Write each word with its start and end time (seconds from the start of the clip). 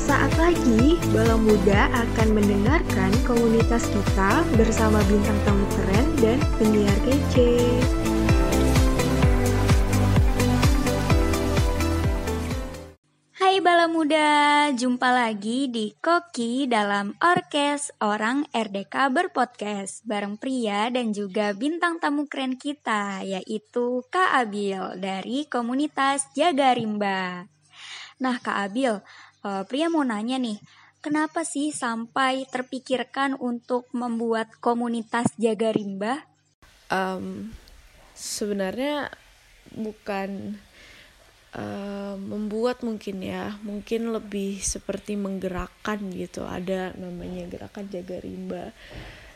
Sesaat 0.00 0.32
lagi, 0.40 0.96
Bala 1.12 1.36
Muda 1.36 1.92
akan 1.92 2.32
mendengarkan 2.32 3.12
komunitas 3.28 3.84
kita 3.84 4.48
bersama 4.56 4.96
bintang 5.04 5.36
tamu 5.44 5.60
keren 5.76 6.06
dan 6.24 6.40
penyiar 6.56 6.98
kece. 7.04 7.52
Hai 13.36 13.60
Bala 13.60 13.92
Muda, 13.92 14.72
jumpa 14.72 15.12
lagi 15.12 15.68
di 15.68 15.92
Koki 15.92 16.64
dalam 16.64 17.12
Orkes 17.20 17.92
Orang 18.00 18.48
RDK 18.56 19.12
Berpodcast 19.12 20.08
bareng 20.08 20.40
pria 20.40 20.88
dan 20.88 21.12
juga 21.12 21.52
bintang 21.52 22.00
tamu 22.00 22.24
keren 22.24 22.56
kita 22.56 23.20
yaitu 23.20 24.00
Kak 24.08 24.48
Abil 24.48 24.96
dari 24.96 25.44
komunitas 25.44 26.24
Jaga 26.32 26.72
Rimba. 26.72 27.44
Nah 28.20 28.36
Kak 28.36 28.68
Abil, 28.68 29.00
uh, 29.44 29.62
pria 29.68 29.88
mau 29.92 30.04
nanya 30.04 30.40
nih, 30.40 30.58
kenapa 31.04 31.44
sih 31.44 31.72
sampai 31.72 32.48
terpikirkan 32.48 33.36
untuk 33.38 33.88
membuat 33.92 34.52
komunitas 34.58 35.28
Jaga 35.36 35.72
Rimba? 35.72 36.24
Um, 36.90 37.54
sebenarnya 38.18 39.14
bukan 39.74 40.58
uh, 41.54 42.14
membuat 42.18 42.82
mungkin 42.82 43.22
ya. 43.22 43.56
Mungkin 43.62 44.10
lebih 44.10 44.58
seperti 44.60 45.14
menggerakkan 45.14 46.10
gitu. 46.14 46.46
Ada 46.46 46.94
namanya 46.98 47.46
gerakan 47.46 47.86
jaga 47.90 48.18
rimba. 48.22 48.74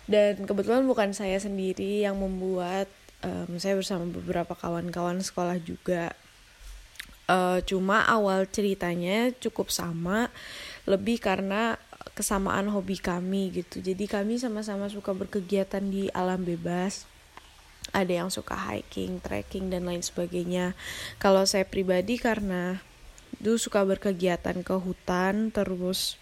Dan 0.05 0.45
kebetulan 0.45 0.85
bukan 0.85 1.17
saya 1.17 1.41
sendiri 1.41 2.05
yang 2.05 2.19
membuat. 2.21 2.91
Um, 3.25 3.57
saya 3.57 3.73
bersama 3.73 4.05
beberapa 4.05 4.53
kawan-kawan 4.53 5.25
sekolah 5.25 5.57
juga 5.65 6.13
uh, 7.29 7.61
cuma 7.65 8.05
awal 8.05 8.49
ceritanya 8.49 9.33
cukup 9.37 9.73
sama 9.73 10.29
lebih 10.85 11.21
karena 11.21 11.81
kesamaan 12.15 12.71
hobi 12.71 13.01
kami 13.01 13.51
gitu 13.51 13.83
jadi 13.83 14.05
kami 14.07 14.39
sama-sama 14.39 14.87
suka 14.87 15.11
berkegiatan 15.17 15.83
di 15.83 16.07
alam 16.15 16.47
bebas 16.47 17.09
ada 17.95 18.11
yang 18.11 18.33
suka 18.33 18.59
hiking, 18.59 19.23
trekking 19.23 19.71
dan 19.71 19.87
lain 19.87 20.03
sebagainya. 20.03 20.75
Kalau 21.23 21.47
saya 21.47 21.63
pribadi 21.63 22.17
karena 22.17 22.83
dulu 23.39 23.61
suka 23.61 23.87
berkegiatan 23.87 24.65
ke 24.67 24.75
hutan 24.79 25.55
terus 25.55 26.17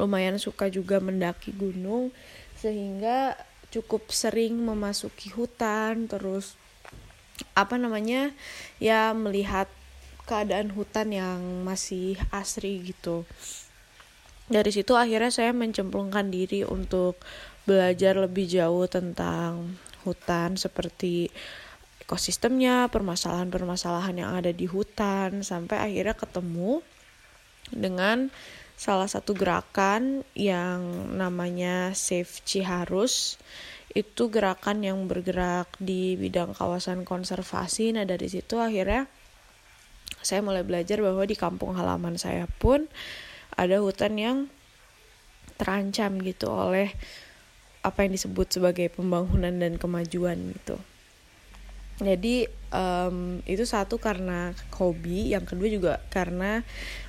lumayan 0.00 0.40
suka 0.40 0.66
juga 0.72 0.98
mendaki 0.98 1.54
gunung 1.54 2.10
sehingga 2.58 3.38
cukup 3.68 4.08
sering 4.10 4.56
memasuki 4.58 5.30
hutan 5.30 6.08
terus 6.08 6.56
apa 7.54 7.78
namanya 7.78 8.34
ya 8.82 9.14
melihat 9.14 9.70
keadaan 10.28 10.76
hutan 10.76 11.08
yang 11.08 11.40
masih 11.64 12.20
asri 12.28 12.84
gitu. 12.84 13.24
Dari 14.48 14.68
situ 14.68 14.92
akhirnya 14.92 15.32
saya 15.32 15.56
mencemplungkan 15.56 16.28
diri 16.28 16.68
untuk 16.68 17.16
belajar 17.64 18.16
lebih 18.20 18.48
jauh 18.48 18.84
tentang 18.88 19.76
hutan 20.04 20.60
seperti 20.60 21.28
ekosistemnya, 22.04 22.88
permasalahan-permasalahan 22.88 24.16
yang 24.16 24.32
ada 24.32 24.48
di 24.48 24.64
hutan 24.64 25.44
sampai 25.44 25.92
akhirnya 25.92 26.16
ketemu 26.16 26.80
dengan 27.68 28.32
salah 28.80 29.04
satu 29.04 29.36
gerakan 29.36 30.24
yang 30.32 31.12
namanya 31.12 31.92
Save 31.92 32.40
Ciharus. 32.48 33.36
Itu 33.92 34.32
gerakan 34.32 34.80
yang 34.80 35.04
bergerak 35.04 35.68
di 35.76 36.16
bidang 36.16 36.56
kawasan 36.56 37.04
konservasi. 37.04 37.92
Nah 37.92 38.08
dari 38.08 38.32
situ 38.32 38.56
akhirnya 38.56 39.04
saya 40.22 40.42
mulai 40.42 40.66
belajar 40.66 40.98
bahwa 41.00 41.22
di 41.24 41.36
kampung 41.38 41.74
halaman 41.78 42.18
saya 42.18 42.50
pun 42.58 42.86
ada 43.54 43.82
hutan 43.82 44.14
yang 44.18 44.38
terancam 45.58 46.22
gitu 46.22 46.46
oleh 46.48 46.94
apa 47.82 48.06
yang 48.06 48.14
disebut 48.14 48.46
sebagai 48.58 48.90
pembangunan 48.90 49.54
dan 49.54 49.78
kemajuan 49.78 50.54
gitu. 50.54 50.78
Jadi 51.98 52.46
um, 52.70 53.42
itu 53.42 53.66
satu 53.66 53.98
karena 53.98 54.54
hobi 54.78 55.34
yang 55.34 55.42
kedua 55.42 55.66
juga 55.66 55.94
karena 56.14 56.62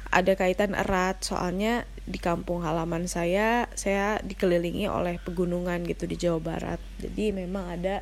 ada 0.10 0.34
kaitan 0.34 0.74
erat. 0.74 1.22
Soalnya 1.22 1.86
di 2.10 2.18
kampung 2.18 2.66
halaman 2.66 3.06
saya 3.06 3.70
saya 3.78 4.18
dikelilingi 4.26 4.90
oleh 4.90 5.22
pegunungan 5.22 5.86
gitu 5.86 6.10
di 6.10 6.18
Jawa 6.18 6.42
Barat. 6.42 6.82
Jadi 6.98 7.30
memang 7.30 7.70
ada 7.78 8.02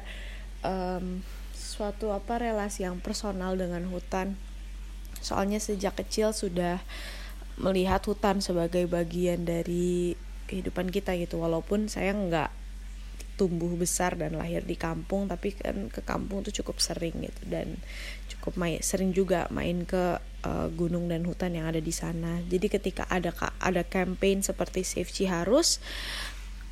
um, 0.64 1.20
suatu 1.52 2.16
apa 2.16 2.40
relasi 2.40 2.88
yang 2.88 3.04
personal 3.04 3.60
dengan 3.60 3.84
hutan 3.92 4.40
soalnya 5.20 5.62
sejak 5.62 5.98
kecil 5.98 6.32
sudah 6.32 6.82
melihat 7.58 8.02
hutan 8.06 8.40
sebagai 8.40 8.86
bagian 8.86 9.44
dari 9.46 10.14
kehidupan 10.46 10.94
kita 10.94 11.18
gitu. 11.18 11.42
Walaupun 11.42 11.90
saya 11.90 12.14
nggak 12.14 12.52
tumbuh 13.38 13.70
besar 13.78 14.18
dan 14.18 14.34
lahir 14.34 14.66
di 14.66 14.74
kampung 14.74 15.30
tapi 15.30 15.54
kan 15.54 15.94
ke 15.94 16.02
kampung 16.02 16.42
tuh 16.42 16.54
cukup 16.62 16.82
sering 16.82 17.18
gitu. 17.22 17.42
Dan 17.50 17.78
cukup 18.30 18.58
main 18.58 18.82
sering 18.82 19.14
juga 19.14 19.46
main 19.50 19.86
ke 19.86 20.18
uh, 20.46 20.68
gunung 20.74 21.10
dan 21.10 21.26
hutan 21.26 21.54
yang 21.54 21.66
ada 21.70 21.82
di 21.82 21.94
sana. 21.94 22.42
Jadi 22.46 22.68
ketika 22.70 23.06
ada 23.10 23.34
ada 23.62 23.82
campaign 23.86 24.46
seperti 24.46 24.86
Save 24.86 25.10
Ciharus 25.10 25.82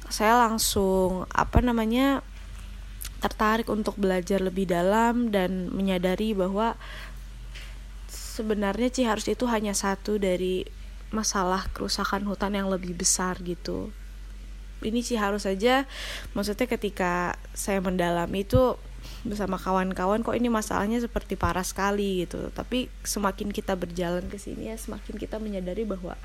saya 0.09 0.37
langsung 0.37 1.25
apa 1.33 1.61
namanya 1.65 2.21
tertarik 3.21 3.65
untuk 3.73 3.97
belajar 3.97 4.37
lebih 4.37 4.69
dalam 4.69 5.33
dan 5.33 5.73
menyadari 5.73 6.37
bahwa 6.37 6.77
sebenarnya 8.35 8.91
Ciharus 8.91 9.31
itu 9.31 9.47
hanya 9.47 9.71
satu 9.71 10.19
dari 10.19 10.67
masalah 11.15 11.71
kerusakan 11.71 12.27
hutan 12.27 12.51
yang 12.51 12.67
lebih 12.67 12.91
besar 12.91 13.39
gitu. 13.39 13.95
Ini 14.83 14.99
sih 14.99 15.15
harus 15.15 15.47
saja 15.47 15.87
maksudnya 16.35 16.67
ketika 16.67 17.39
saya 17.55 17.79
mendalami 17.79 18.43
itu 18.43 18.75
bersama 19.23 19.55
kawan-kawan 19.55 20.21
kok 20.21 20.35
ini 20.35 20.51
masalahnya 20.51 20.99
seperti 20.99 21.39
parah 21.39 21.63
sekali 21.63 22.27
gitu. 22.27 22.51
Tapi 22.51 22.91
semakin 23.07 23.55
kita 23.55 23.79
berjalan 23.79 24.27
ke 24.27 24.35
sini 24.35 24.67
ya 24.67 24.75
semakin 24.75 25.15
kita 25.15 25.39
menyadari 25.39 25.87
bahwa 25.87 26.19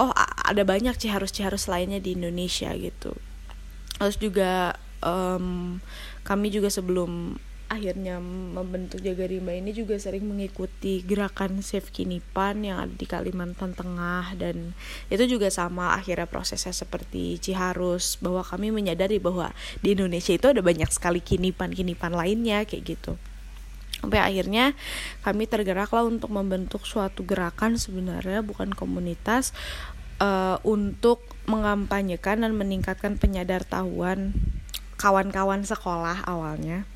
oh 0.00 0.10
ada 0.48 0.64
banyak 0.64 0.96
ciharus-ciharus 0.96 1.68
lainnya 1.68 2.00
di 2.00 2.16
Indonesia 2.16 2.72
gitu. 2.72 3.12
Terus 4.00 4.16
juga 4.16 4.80
um, 5.04 5.78
kami 6.24 6.48
juga 6.48 6.72
sebelum 6.72 7.36
akhirnya 7.72 8.20
membentuk 8.20 9.00
Jaga 9.00 9.24
Rimba 9.24 9.56
ini 9.56 9.72
juga 9.72 9.96
sering 9.96 10.28
mengikuti 10.28 11.00
gerakan 11.00 11.64
Save 11.64 11.88
Kinipan 11.88 12.60
yang 12.60 12.76
ada 12.84 12.92
di 12.92 13.08
Kalimantan 13.08 13.72
Tengah. 13.72 14.36
Dan 14.36 14.76
itu 15.08 15.24
juga 15.24 15.48
sama 15.48 15.96
akhirnya 15.96 16.28
prosesnya 16.28 16.76
seperti 16.76 17.40
Ciharus 17.40 18.20
bahwa 18.20 18.44
kami 18.44 18.68
menyadari 18.68 19.16
bahwa 19.16 19.56
di 19.80 19.96
Indonesia 19.96 20.36
itu 20.36 20.52
ada 20.52 20.60
banyak 20.60 20.92
sekali 20.92 21.24
kinipan-kinipan 21.24 22.12
lainnya 22.12 22.68
kayak 22.68 22.84
gitu. 22.92 23.16
Sampai 24.04 24.20
akhirnya 24.20 24.76
kami 25.24 25.48
tergeraklah 25.48 26.04
untuk 26.04 26.28
membentuk 26.28 26.84
suatu 26.84 27.24
gerakan 27.24 27.80
sebenarnya 27.80 28.44
bukan 28.44 28.74
komunitas 28.76 29.56
uh, 30.20 30.60
untuk 30.66 31.24
mengampanyekan 31.48 32.44
dan 32.44 32.52
meningkatkan 32.52 33.16
penyadar 33.16 33.64
tahuan 33.64 34.34
kawan-kawan 34.98 35.66
sekolah 35.66 36.22
awalnya 36.26 36.86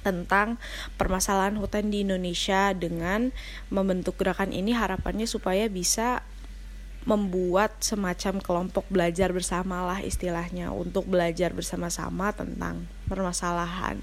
tentang 0.00 0.56
permasalahan 0.96 1.56
hutan 1.60 1.92
di 1.92 2.02
Indonesia 2.02 2.72
dengan 2.72 3.32
membentuk 3.68 4.16
gerakan 4.20 4.52
ini 4.52 4.72
harapannya 4.72 5.28
supaya 5.28 5.68
bisa 5.68 6.24
membuat 7.08 7.80
semacam 7.80 8.44
kelompok 8.44 8.84
belajar 8.92 9.32
bersama 9.32 9.88
lah 9.88 10.04
istilahnya 10.04 10.68
untuk 10.68 11.08
belajar 11.08 11.56
bersama-sama 11.56 12.28
tentang 12.36 12.84
permasalahan 13.08 13.96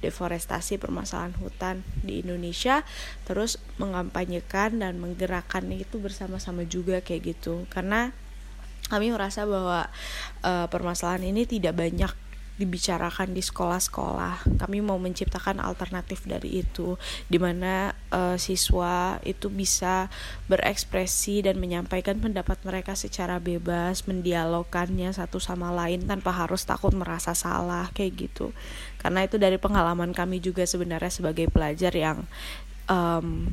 deforestasi 0.00 0.80
permasalahan 0.80 1.36
hutan 1.44 1.84
di 2.00 2.24
Indonesia 2.24 2.88
terus 3.28 3.60
mengampanyekan 3.76 4.80
dan 4.80 4.96
menggerakkan 4.96 5.68
itu 5.68 6.00
bersama-sama 6.00 6.64
juga 6.64 7.04
kayak 7.04 7.36
gitu. 7.36 7.68
Karena 7.68 8.16
kami 8.88 9.12
merasa 9.12 9.44
bahwa 9.44 9.92
uh, 10.40 10.66
permasalahan 10.72 11.28
ini 11.28 11.44
tidak 11.44 11.76
banyak 11.76 12.12
dibicarakan 12.58 13.32
di 13.32 13.40
sekolah-sekolah. 13.40 14.58
Kami 14.58 14.82
mau 14.82 14.98
menciptakan 14.98 15.62
alternatif 15.62 16.26
dari 16.26 16.60
itu, 16.66 16.98
di 17.30 17.38
mana 17.38 17.94
uh, 18.10 18.34
siswa 18.34 19.22
itu 19.22 19.46
bisa 19.48 20.10
berekspresi 20.50 21.46
dan 21.46 21.62
menyampaikan 21.62 22.18
pendapat 22.18 22.58
mereka 22.66 22.98
secara 22.98 23.38
bebas, 23.38 24.04
mendialogkannya 24.10 25.14
satu 25.14 25.38
sama 25.38 25.70
lain 25.70 26.04
tanpa 26.04 26.34
harus 26.34 26.66
takut 26.66 26.90
merasa 26.92 27.32
salah 27.32 27.88
kayak 27.94 28.28
gitu. 28.28 28.50
Karena 28.98 29.22
itu 29.24 29.38
dari 29.38 29.56
pengalaman 29.56 30.10
kami 30.10 30.42
juga 30.42 30.66
sebenarnya 30.66 31.14
sebagai 31.14 31.46
pelajar 31.48 31.94
yang 31.94 32.26
um, 32.90 33.46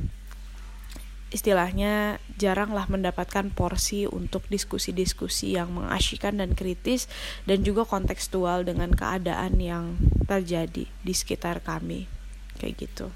istilahnya 1.34 2.22
jaranglah 2.38 2.86
mendapatkan 2.86 3.50
porsi 3.50 4.06
untuk 4.06 4.46
diskusi-diskusi 4.46 5.58
yang 5.58 5.74
mengasyikan 5.74 6.38
dan 6.38 6.54
kritis 6.54 7.10
dan 7.44 7.66
juga 7.66 7.82
kontekstual 7.82 8.62
dengan 8.62 8.94
keadaan 8.94 9.58
yang 9.58 9.98
terjadi 10.30 10.86
di 10.86 11.14
sekitar 11.14 11.62
kami 11.66 12.06
kayak 12.56 12.86
gitu. 12.86 13.10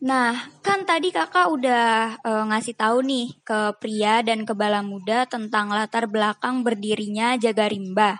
Nah, 0.00 0.48
kan 0.64 0.88
tadi 0.88 1.12
kakak 1.12 1.52
udah 1.52 2.16
e, 2.24 2.32
ngasih 2.48 2.72
tahu 2.72 3.04
nih 3.04 3.36
ke 3.44 3.76
pria 3.76 4.24
dan 4.24 4.48
ke 4.48 4.56
bala 4.56 4.80
muda 4.80 5.28
tentang 5.28 5.68
latar 5.68 6.08
belakang 6.08 6.64
berdirinya 6.64 7.36
Jaga 7.36 7.68
Rimba. 7.68 8.16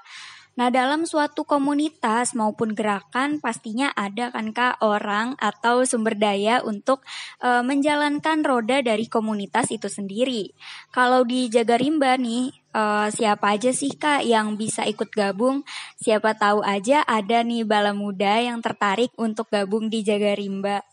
Nah, 0.60 0.68
dalam 0.68 1.08
suatu 1.08 1.48
komunitas 1.48 2.36
maupun 2.36 2.76
gerakan 2.76 3.40
pastinya 3.40 3.96
ada 3.96 4.28
kan 4.28 4.52
Kak 4.52 4.84
orang 4.84 5.32
atau 5.40 5.88
sumber 5.88 6.20
daya 6.20 6.60
untuk 6.60 7.00
e, 7.40 7.64
menjalankan 7.64 8.44
roda 8.44 8.84
dari 8.84 9.08
komunitas 9.08 9.72
itu 9.72 9.88
sendiri. 9.88 10.52
Kalau 10.92 11.24
di 11.24 11.48
Jagarimba 11.48 12.20
nih, 12.20 12.52
e, 12.52 12.82
siapa 13.08 13.56
aja 13.56 13.72
sih 13.72 13.96
Kak 13.96 14.20
yang 14.28 14.60
bisa 14.60 14.84
ikut 14.84 15.08
gabung? 15.16 15.64
Siapa 15.96 16.36
tahu 16.36 16.60
aja 16.60 17.08
ada 17.08 17.40
nih 17.40 17.64
bala 17.64 17.96
muda 17.96 18.44
yang 18.44 18.60
tertarik 18.60 19.16
untuk 19.16 19.48
gabung 19.48 19.88
di 19.88 20.04
Jagarimba. 20.04 20.84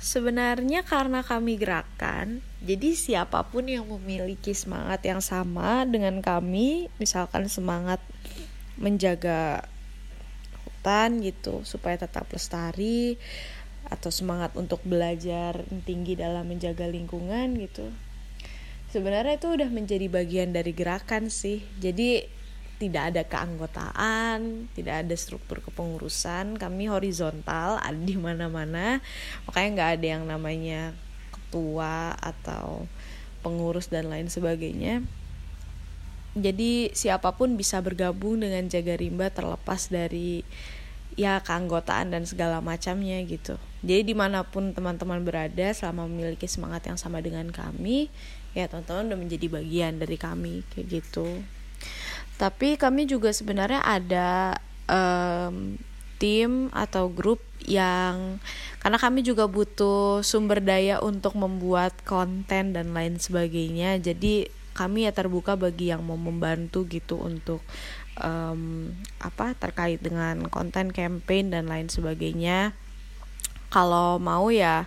Sebenarnya 0.00 0.86
karena 0.88 1.20
kami 1.20 1.60
gerakan, 1.60 2.40
jadi 2.62 2.94
siapa 2.94 3.42
pun 3.50 3.66
yang 3.66 3.90
memiliki 3.90 4.54
semangat 4.54 5.02
yang 5.02 5.18
sama 5.18 5.82
dengan 5.84 6.22
kami, 6.22 6.86
misalkan 7.02 7.50
semangat 7.50 7.98
menjaga 8.78 9.66
hutan 10.64 11.18
gitu 11.20 11.66
supaya 11.66 11.98
tetap 11.98 12.30
lestari 12.30 13.18
atau 13.88 14.12
semangat 14.12 14.54
untuk 14.54 14.80
belajar 14.86 15.64
tinggi 15.84 16.14
dalam 16.14 16.46
menjaga 16.46 16.86
lingkungan 16.86 17.56
gitu. 17.58 17.88
Sebenarnya 18.88 19.36
itu 19.36 19.52
udah 19.52 19.68
menjadi 19.68 20.08
bagian 20.08 20.56
dari 20.56 20.72
gerakan 20.72 21.28
sih. 21.28 21.60
Jadi 21.76 22.24
tidak 22.78 23.02
ada 23.12 23.22
keanggotaan, 23.26 24.70
tidak 24.72 25.04
ada 25.04 25.14
struktur 25.18 25.60
kepengurusan, 25.60 26.56
kami 26.56 26.86
horizontal, 26.88 27.76
ada 27.86 27.98
di 27.98 28.16
mana-mana. 28.16 29.02
Makanya 29.50 29.68
nggak 29.74 29.90
ada 30.00 30.06
yang 30.06 30.24
namanya 30.24 30.94
ketua 31.34 32.14
atau 32.16 32.86
pengurus 33.42 33.90
dan 33.90 34.08
lain 34.08 34.30
sebagainya. 34.30 35.04
Jadi 36.36 36.92
siapa 36.92 37.32
pun 37.36 37.56
bisa 37.56 37.80
bergabung 37.80 38.42
dengan 38.44 38.68
Jaga 38.68 38.98
Rimba 38.98 39.32
terlepas 39.32 39.88
dari 39.88 40.44
ya 41.18 41.42
keanggotaan 41.42 42.14
dan 42.14 42.28
segala 42.28 42.60
macamnya 42.60 43.18
gitu. 43.24 43.58
Jadi 43.82 44.12
di 44.12 44.14
mana 44.14 44.44
pun 44.46 44.76
teman-teman 44.76 45.24
berada 45.24 45.72
selama 45.74 46.06
memiliki 46.06 46.46
semangat 46.46 46.86
yang 46.86 46.98
sama 47.00 47.18
dengan 47.18 47.50
kami, 47.50 48.12
ya 48.54 48.70
teman-teman 48.70 49.14
udah 49.14 49.18
menjadi 49.18 49.46
bagian 49.50 49.98
dari 49.98 50.16
kami 50.18 50.62
kayak 50.74 51.02
gitu 51.02 51.42
tapi 52.38 52.78
kami 52.78 53.10
juga 53.10 53.34
sebenarnya 53.34 53.82
ada 53.82 54.28
um, 54.86 55.74
tim 56.22 56.70
atau 56.70 57.10
grup 57.10 57.42
yang 57.66 58.38
karena 58.78 58.98
kami 58.98 59.26
juga 59.26 59.50
butuh 59.50 60.22
sumber 60.22 60.62
daya 60.62 61.02
untuk 61.02 61.34
membuat 61.34 61.94
konten 62.06 62.74
dan 62.74 62.94
lain 62.94 63.18
sebagainya 63.18 63.98
jadi 63.98 64.46
kami 64.78 65.10
ya 65.10 65.12
terbuka 65.12 65.58
bagi 65.58 65.90
yang 65.90 66.06
mau 66.06 66.14
membantu 66.14 66.86
gitu 66.86 67.18
untuk 67.18 67.58
um, 68.22 68.94
apa 69.18 69.58
terkait 69.58 69.98
dengan 69.98 70.46
konten 70.46 70.94
campaign 70.94 71.50
dan 71.50 71.66
lain 71.66 71.90
sebagainya. 71.90 72.78
Kalau 73.74 74.22
mau 74.22 74.54
ya 74.54 74.86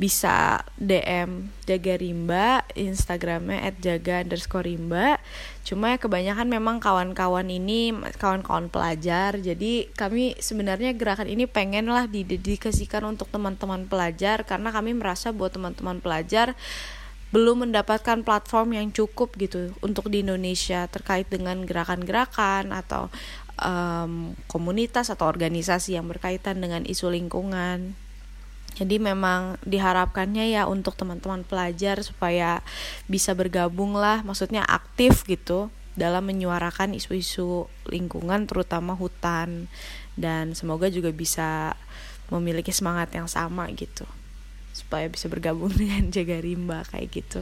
bisa 0.00 0.64
DM 0.80 1.52
Jaga 1.68 2.00
Rimba 2.00 2.64
Instagramnya 2.72 3.68
at 3.68 3.76
jaga 3.84 4.24
underscore 4.24 4.64
rimba. 4.64 5.20
Cuma 5.60 5.92
ya 5.92 6.00
kebanyakan 6.00 6.48
memang 6.48 6.80
kawan-kawan 6.80 7.44
ini 7.52 7.92
kawan-kawan 8.16 8.72
pelajar. 8.72 9.36
Jadi 9.36 9.92
kami 9.92 10.40
sebenarnya 10.40 10.96
gerakan 10.96 11.28
ini 11.28 11.44
pengen 11.44 11.92
lah 11.92 12.08
didedikasikan 12.08 13.04
untuk 13.04 13.28
teman-teman 13.28 13.84
pelajar 13.84 14.48
karena 14.48 14.72
kami 14.72 14.96
merasa 14.96 15.36
buat 15.36 15.52
teman-teman 15.52 16.00
pelajar 16.00 16.56
belum 17.30 17.70
mendapatkan 17.70 18.26
platform 18.26 18.74
yang 18.74 18.88
cukup 18.90 19.38
gitu 19.38 19.70
untuk 19.86 20.10
di 20.10 20.26
Indonesia 20.26 20.90
terkait 20.90 21.30
dengan 21.30 21.62
gerakan-gerakan 21.62 22.74
atau 22.74 23.06
um, 23.62 24.34
komunitas 24.50 25.14
atau 25.14 25.30
organisasi 25.30 25.94
yang 25.94 26.10
berkaitan 26.10 26.58
dengan 26.58 26.82
isu 26.82 27.14
lingkungan. 27.14 27.94
Jadi 28.74 28.96
memang 28.98 29.58
diharapkannya 29.62 30.50
ya 30.50 30.66
untuk 30.66 30.94
teman-teman 30.98 31.46
pelajar 31.46 32.02
supaya 32.02 32.62
bisa 33.06 33.34
bergabung 33.34 33.94
lah, 33.98 34.22
maksudnya 34.26 34.66
aktif 34.66 35.26
gitu 35.26 35.70
dalam 35.98 36.26
menyuarakan 36.26 36.94
isu-isu 36.98 37.70
lingkungan 37.86 38.46
terutama 38.50 38.98
hutan. 38.98 39.70
Dan 40.18 40.58
semoga 40.58 40.90
juga 40.90 41.14
bisa 41.14 41.78
memiliki 42.30 42.70
semangat 42.70 43.10
yang 43.14 43.26
sama 43.26 43.70
gitu 43.74 44.06
supaya 44.80 45.06
bisa 45.12 45.28
bergabung 45.28 45.70
dengan 45.80 46.08
jaga 46.08 46.40
rimba 46.40 46.88
kayak 46.88 47.08
gitu. 47.12 47.40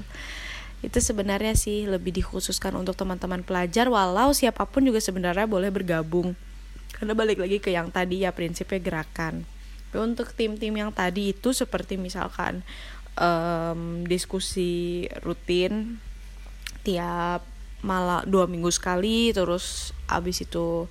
Itu 0.82 0.98
sebenarnya 1.02 1.58
sih 1.58 1.86
lebih 1.86 2.14
dikhususkan 2.14 2.74
untuk 2.74 2.94
teman-teman 2.94 3.42
pelajar 3.42 3.90
walau 3.90 4.30
siapa 4.30 4.66
pun 4.66 4.86
juga 4.86 4.98
sebenarnya 4.98 5.46
boleh 5.46 5.70
bergabung. 5.70 6.34
Karena 6.94 7.14
balik 7.14 7.42
lagi 7.42 7.58
ke 7.62 7.70
yang 7.70 7.90
tadi 7.94 8.26
ya 8.26 8.34
prinsipnya 8.34 8.78
gerakan. 8.78 9.46
Untuk 9.94 10.34
tim-tim 10.36 10.74
yang 10.74 10.92
tadi 10.92 11.32
itu 11.32 11.50
seperti 11.54 11.96
misalkan 11.96 12.62
um, 13.18 14.04
diskusi 14.06 15.06
rutin 15.22 15.98
tiap 16.86 17.42
malah 17.82 18.26
dua 18.26 18.50
minggu 18.50 18.70
sekali 18.74 19.30
terus 19.30 19.94
abis 20.10 20.42
itu 20.42 20.90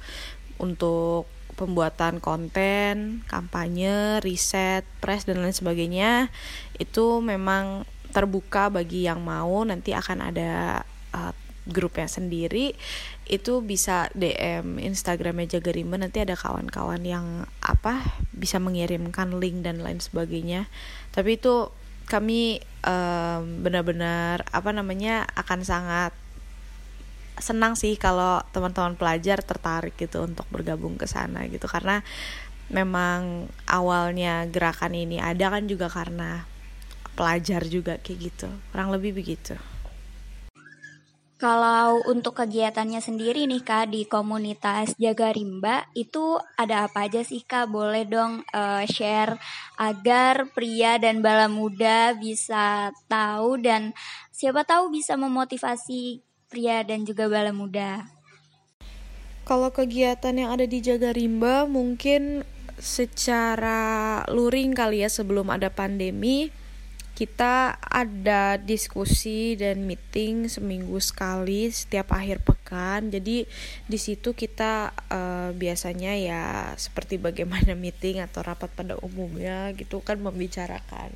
untuk 0.58 1.28
pembuatan 1.58 2.22
konten, 2.22 3.26
kampanye, 3.26 4.22
riset, 4.22 4.86
press 5.02 5.26
dan 5.26 5.42
lain 5.42 5.52
sebagainya 5.52 6.30
itu 6.78 7.20
memang 7.20 7.84
terbuka 8.14 8.70
bagi 8.70 9.10
yang 9.10 9.26
mau. 9.26 9.66
Nanti 9.66 9.92
akan 9.98 10.30
ada 10.30 10.86
uh, 11.18 11.34
grupnya 11.68 12.08
sendiri. 12.08 12.78
Itu 13.28 13.60
bisa 13.66 14.08
DM 14.16 14.80
Instagramnya 14.80 15.60
Jagarima 15.60 16.00
nanti 16.00 16.24
ada 16.24 16.38
kawan-kawan 16.38 17.04
yang 17.04 17.50
apa 17.60 18.06
bisa 18.32 18.62
mengirimkan 18.62 19.36
link 19.42 19.66
dan 19.66 19.84
lain 19.84 20.00
sebagainya. 20.00 20.70
Tapi 21.12 21.42
itu 21.42 21.74
kami 22.08 22.64
um, 22.88 23.68
benar-benar 23.68 24.48
apa 24.56 24.72
namanya 24.72 25.28
akan 25.36 25.60
sangat 25.68 26.16
senang 27.38 27.78
sih 27.78 27.96
kalau 27.96 28.42
teman-teman 28.52 28.98
pelajar 28.98 29.42
tertarik 29.46 29.94
gitu 29.96 30.26
untuk 30.26 30.46
bergabung 30.50 30.98
ke 30.98 31.06
sana 31.06 31.46
gitu 31.48 31.70
karena 31.70 32.02
memang 32.68 33.48
awalnya 33.70 34.44
gerakan 34.50 34.98
ini 34.98 35.22
ada 35.22 35.54
kan 35.54 35.64
juga 35.70 35.88
karena 35.88 36.44
pelajar 37.16 37.66
juga 37.66 37.98
kayak 37.98 38.20
gitu 38.20 38.48
kurang 38.74 38.94
lebih 38.94 39.18
begitu. 39.18 39.58
Kalau 41.38 42.02
untuk 42.10 42.34
kegiatannya 42.42 42.98
sendiri 42.98 43.46
nih 43.46 43.62
Kak 43.62 43.94
di 43.94 44.10
komunitas 44.10 44.98
Jaga 44.98 45.30
Rimba 45.30 45.86
itu 45.94 46.42
ada 46.58 46.90
apa 46.90 47.06
aja 47.06 47.22
sih 47.22 47.46
Kak? 47.46 47.70
Boleh 47.70 48.10
dong 48.10 48.42
uh, 48.58 48.82
share 48.90 49.38
agar 49.78 50.50
pria 50.58 50.98
dan 50.98 51.22
bala 51.22 51.46
muda 51.46 52.18
bisa 52.18 52.90
tahu 53.06 53.62
dan 53.62 53.94
siapa 54.34 54.66
tahu 54.66 54.90
bisa 54.90 55.14
memotivasi 55.14 56.26
pria 56.48 56.84
dan 56.84 57.04
juga 57.04 57.28
bala 57.28 57.52
muda. 57.52 58.08
Kalau 59.48 59.72
kegiatan 59.72 60.36
yang 60.36 60.52
ada 60.52 60.68
di 60.68 60.84
Jaga 60.84 61.16
Rimba 61.16 61.64
mungkin 61.68 62.44
secara 62.78 64.22
luring 64.30 64.76
kali 64.76 65.02
ya 65.02 65.10
sebelum 65.10 65.50
ada 65.50 65.72
pandemi 65.72 66.54
kita 67.18 67.74
ada 67.82 68.62
diskusi 68.62 69.58
dan 69.58 69.90
meeting 69.90 70.46
seminggu 70.46 71.02
sekali 71.02 71.66
setiap 71.74 72.14
akhir 72.14 72.46
pekan 72.46 73.10
jadi 73.10 73.50
di 73.90 73.98
situ 73.98 74.38
kita 74.38 74.94
uh, 75.10 75.50
biasanya 75.58 76.14
ya 76.14 76.44
seperti 76.78 77.18
bagaimana 77.18 77.74
meeting 77.74 78.22
atau 78.22 78.46
rapat 78.46 78.70
pada 78.70 79.02
umumnya 79.02 79.74
gitu 79.74 80.06
kan 80.06 80.22
membicarakan 80.22 81.10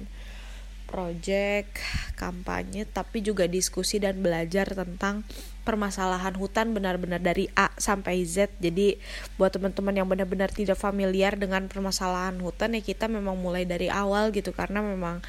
project 0.92 1.80
kampanye 2.20 2.84
tapi 2.84 3.24
juga 3.24 3.48
diskusi 3.48 4.04
dan 4.04 4.20
belajar 4.20 4.68
tentang 4.68 5.24
permasalahan 5.64 6.34
hutan 6.36 6.74
benar-benar 6.76 7.22
dari 7.22 7.48
A 7.54 7.72
sampai 7.78 8.26
Z. 8.28 8.52
Jadi 8.60 8.98
buat 9.40 9.54
teman-teman 9.56 9.94
yang 9.94 10.10
benar-benar 10.10 10.52
tidak 10.52 10.76
familiar 10.76 11.38
dengan 11.38 11.70
permasalahan 11.72 12.36
hutan 12.42 12.76
ya 12.76 12.82
kita 12.84 13.08
memang 13.08 13.40
mulai 13.40 13.64
dari 13.64 13.88
awal 13.88 14.34
gitu. 14.36 14.52
Karena 14.52 14.82
memang 14.82 15.22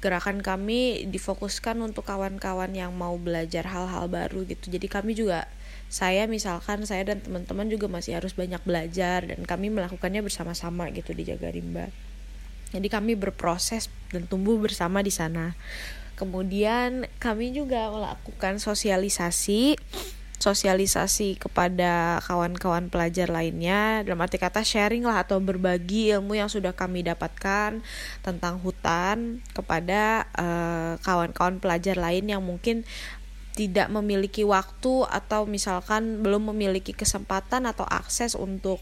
gerakan 0.00 0.40
kami 0.40 1.04
difokuskan 1.10 1.76
untuk 1.84 2.08
kawan-kawan 2.08 2.72
yang 2.72 2.94
mau 2.96 3.18
belajar 3.20 3.68
hal-hal 3.68 4.08
baru 4.08 4.46
gitu. 4.48 4.72
Jadi 4.72 4.86
kami 4.88 5.12
juga 5.18 5.50
saya 5.90 6.30
misalkan 6.30 6.86
saya 6.86 7.02
dan 7.02 7.18
teman-teman 7.18 7.66
juga 7.66 7.90
masih 7.90 8.14
harus 8.14 8.30
banyak 8.32 8.62
belajar 8.62 9.26
dan 9.26 9.42
kami 9.42 9.74
melakukannya 9.74 10.22
bersama-sama 10.22 10.86
gitu 10.94 11.10
di 11.12 11.26
Jaga 11.26 11.50
Rimba 11.50 11.90
jadi 12.70 12.86
kami 12.86 13.18
berproses 13.18 13.90
dan 14.14 14.26
tumbuh 14.30 14.58
bersama 14.58 15.02
di 15.02 15.10
sana. 15.10 15.58
Kemudian 16.14 17.08
kami 17.16 17.56
juga 17.56 17.88
melakukan 17.88 18.60
sosialisasi 18.60 19.80
sosialisasi 20.40 21.36
kepada 21.36 22.16
kawan-kawan 22.24 22.88
pelajar 22.88 23.28
lainnya. 23.28 24.00
Dalam 24.00 24.24
arti 24.24 24.40
kata 24.40 24.64
sharing 24.64 25.04
lah 25.04 25.20
atau 25.20 25.36
berbagi 25.36 26.16
ilmu 26.16 26.32
yang 26.32 26.48
sudah 26.48 26.72
kami 26.72 27.04
dapatkan 27.04 27.84
tentang 28.24 28.54
hutan 28.64 29.44
kepada 29.52 30.24
eh, 30.32 30.92
kawan-kawan 31.04 31.60
pelajar 31.60 32.00
lain 32.00 32.32
yang 32.32 32.40
mungkin 32.40 32.88
tidak 33.52 33.92
memiliki 33.92 34.40
waktu 34.40 35.04
atau 35.12 35.44
misalkan 35.44 36.24
belum 36.24 36.56
memiliki 36.56 36.96
kesempatan 36.96 37.68
atau 37.68 37.84
akses 37.84 38.32
untuk 38.32 38.80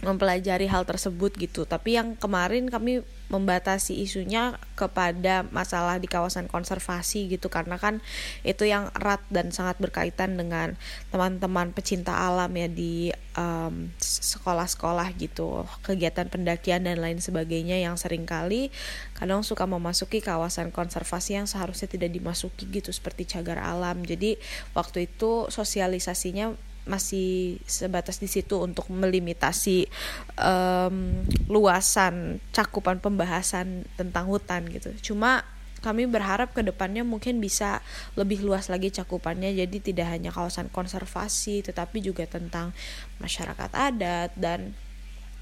mempelajari 0.00 0.66
hal 0.68 0.88
tersebut 0.88 1.36
gitu. 1.36 1.68
Tapi 1.68 1.96
yang 2.00 2.16
kemarin 2.16 2.68
kami 2.72 3.04
membatasi 3.30 3.94
isunya 4.02 4.58
kepada 4.74 5.46
masalah 5.54 6.02
di 6.02 6.10
kawasan 6.10 6.50
konservasi 6.50 7.30
gitu. 7.30 7.46
Karena 7.46 7.78
kan 7.78 8.02
itu 8.42 8.66
yang 8.66 8.90
erat 8.98 9.22
dan 9.30 9.54
sangat 9.54 9.78
berkaitan 9.78 10.34
dengan 10.34 10.74
teman-teman 11.14 11.70
pecinta 11.70 12.10
alam 12.26 12.50
ya 12.58 12.66
di 12.66 13.14
um, 13.38 13.94
sekolah-sekolah 14.02 15.14
gitu. 15.20 15.62
Kegiatan 15.86 16.26
pendakian 16.26 16.82
dan 16.82 16.98
lain 16.98 17.22
sebagainya 17.22 17.78
yang 17.78 17.94
sering 17.94 18.26
kali 18.26 18.74
kadang 19.14 19.46
suka 19.46 19.68
memasuki 19.68 20.18
kawasan 20.18 20.74
konservasi 20.74 21.38
yang 21.38 21.46
seharusnya 21.46 21.86
tidak 21.86 22.10
dimasuki 22.10 22.66
gitu 22.66 22.90
seperti 22.90 23.30
cagar 23.30 23.62
alam. 23.62 24.02
Jadi 24.02 24.40
waktu 24.74 25.06
itu 25.06 25.46
sosialisasinya 25.52 26.69
masih 26.90 27.62
sebatas 27.70 28.18
di 28.18 28.26
situ 28.26 28.58
untuk 28.58 28.90
melimitasi 28.90 29.86
um, 30.34 31.22
luasan 31.46 32.42
cakupan 32.50 32.98
pembahasan 32.98 33.86
tentang 33.94 34.26
hutan 34.26 34.66
gitu. 34.66 34.90
Cuma 35.14 35.46
kami 35.80 36.04
berharap 36.04 36.52
ke 36.52 36.60
depannya 36.60 37.06
mungkin 37.06 37.40
bisa 37.40 37.80
lebih 38.18 38.44
luas 38.44 38.68
lagi 38.68 38.92
cakupannya 38.92 39.56
jadi 39.56 39.76
tidak 39.80 40.12
hanya 40.12 40.28
kawasan 40.28 40.68
konservasi 40.68 41.64
tetapi 41.64 42.04
juga 42.04 42.28
tentang 42.28 42.76
masyarakat 43.16 43.70
adat 43.72 44.30
dan 44.36 44.76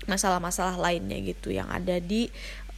masalah-masalah 0.07 0.79
lainnya 0.79 1.19
gitu 1.27 1.51
yang 1.51 1.67
ada 1.67 1.99
di 1.99 2.31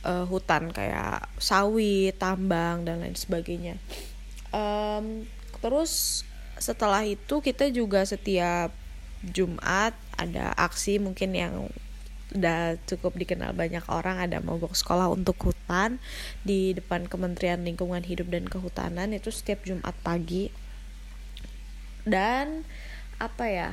uh, 0.08 0.24
hutan 0.24 0.72
kayak 0.72 1.28
sawit, 1.36 2.16
tambang 2.16 2.88
dan 2.88 3.04
lain 3.04 3.14
sebagainya. 3.14 3.76
Um, 4.50 5.28
terus 5.60 6.24
setelah 6.60 7.02
itu 7.02 7.40
kita 7.40 7.72
juga 7.72 8.04
setiap 8.04 8.70
Jumat 9.24 9.96
ada 10.16 10.52
aksi 10.56 11.00
mungkin 11.00 11.32
yang 11.32 11.54
udah 12.30 12.78
cukup 12.86 13.18
dikenal 13.18 13.50
banyak 13.56 13.82
orang 13.90 14.22
ada 14.22 14.38
mogok 14.38 14.78
sekolah 14.78 15.10
untuk 15.10 15.50
hutan 15.50 15.98
di 16.46 16.76
depan 16.78 17.10
Kementerian 17.10 17.66
Lingkungan 17.66 18.06
Hidup 18.06 18.30
dan 18.30 18.46
Kehutanan 18.46 19.10
itu 19.10 19.34
setiap 19.34 19.66
Jumat 19.66 19.96
pagi. 20.06 20.52
Dan 22.06 22.64
apa 23.20 23.44
ya 23.50 23.70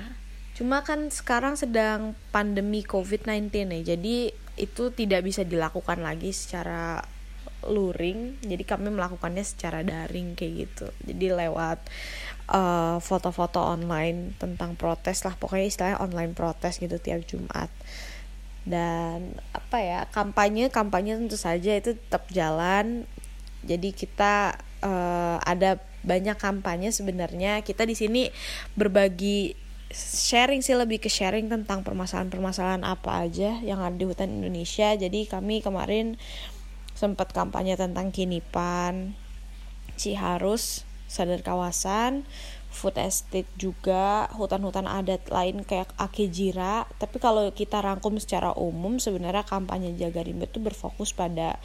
cuma 0.57 0.81
kan 0.81 1.13
sekarang 1.13 1.53
sedang 1.53 2.17
pandemi 2.33 2.81
COVID-19 2.81 3.53
ya 3.53 3.93
jadi 3.93 4.33
itu 4.57 4.83
tidak 4.89 5.21
bisa 5.21 5.45
dilakukan 5.45 6.01
lagi 6.01 6.33
secara 6.33 7.05
luring 7.63 8.41
jadi 8.41 8.65
kami 8.65 8.89
melakukannya 8.89 9.45
secara 9.45 9.85
daring 9.85 10.33
kayak 10.33 10.67
gitu. 10.67 10.87
Jadi 11.05 11.25
lewat 11.29 11.79
eh, 12.51 12.97
foto-foto 13.03 13.59
online 13.59 14.35
tentang 14.39 14.75
protes 14.79 15.23
lah. 15.27 15.35
Pokoknya 15.35 15.65
istilahnya 15.67 15.99
online 15.99 16.33
protes 16.35 16.79
gitu 16.79 16.95
tiap 16.99 17.23
Jumat. 17.27 17.71
Dan 18.67 19.39
apa 19.55 19.77
ya 19.79 19.99
kampanye 20.11 20.67
kampanye 20.67 21.15
tentu 21.15 21.39
saja 21.39 21.75
itu 21.75 21.95
tetap 21.95 22.27
jalan. 22.31 23.07
Jadi 23.67 23.91
kita 23.91 24.59
uh, 24.83 25.39
ada 25.43 25.79
banyak 26.03 26.35
kampanye 26.39 26.91
sebenarnya. 26.91 27.63
Kita 27.63 27.83
di 27.83 27.95
sini 27.95 28.31
berbagi 28.75 29.55
sharing 29.91 30.59
sih 30.59 30.75
lebih 30.75 30.99
ke 30.99 31.07
sharing 31.07 31.47
tentang 31.47 31.83
permasalahan-permasalahan 31.83 32.83
apa 32.83 33.23
aja 33.27 33.59
yang 33.63 33.79
ada 33.79 33.95
di 33.95 34.03
hutan 34.07 34.31
Indonesia. 34.43 34.95
Jadi 34.95 35.27
kami 35.27 35.63
kemarin 35.63 36.19
sempat 36.95 37.31
kampanye 37.31 37.77
tentang 37.77 38.09
kinipan 38.09 39.13
Ciharus 39.99 40.86
sadar 41.07 41.41
kawasan 41.41 42.27
food 42.77 42.93
estate 43.01 43.49
juga 43.57 44.29
hutan-hutan 44.37 44.85
adat 44.85 45.25
lain 45.33 45.65
kayak 45.65 45.89
Akejira. 45.97 46.85
Tapi 47.01 47.17
kalau 47.17 47.49
kita 47.49 47.81
rangkum 47.81 48.21
secara 48.21 48.53
umum 48.53 49.01
sebenarnya 49.01 49.41
kampanye 49.41 49.97
jaga 49.97 50.21
rimba 50.21 50.45
itu 50.45 50.61
berfokus 50.61 51.15
pada 51.17 51.57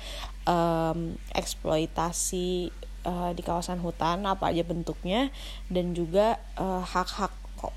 um, 0.49 1.13
eksploitasi 1.37 2.73
uh, 3.05 3.37
di 3.37 3.43
kawasan 3.45 3.85
hutan 3.85 4.25
apa 4.25 4.49
aja 4.49 4.65
bentuknya 4.65 5.29
dan 5.69 5.93
juga 5.93 6.41
uh, 6.57 6.81
hak-hak 6.81 7.35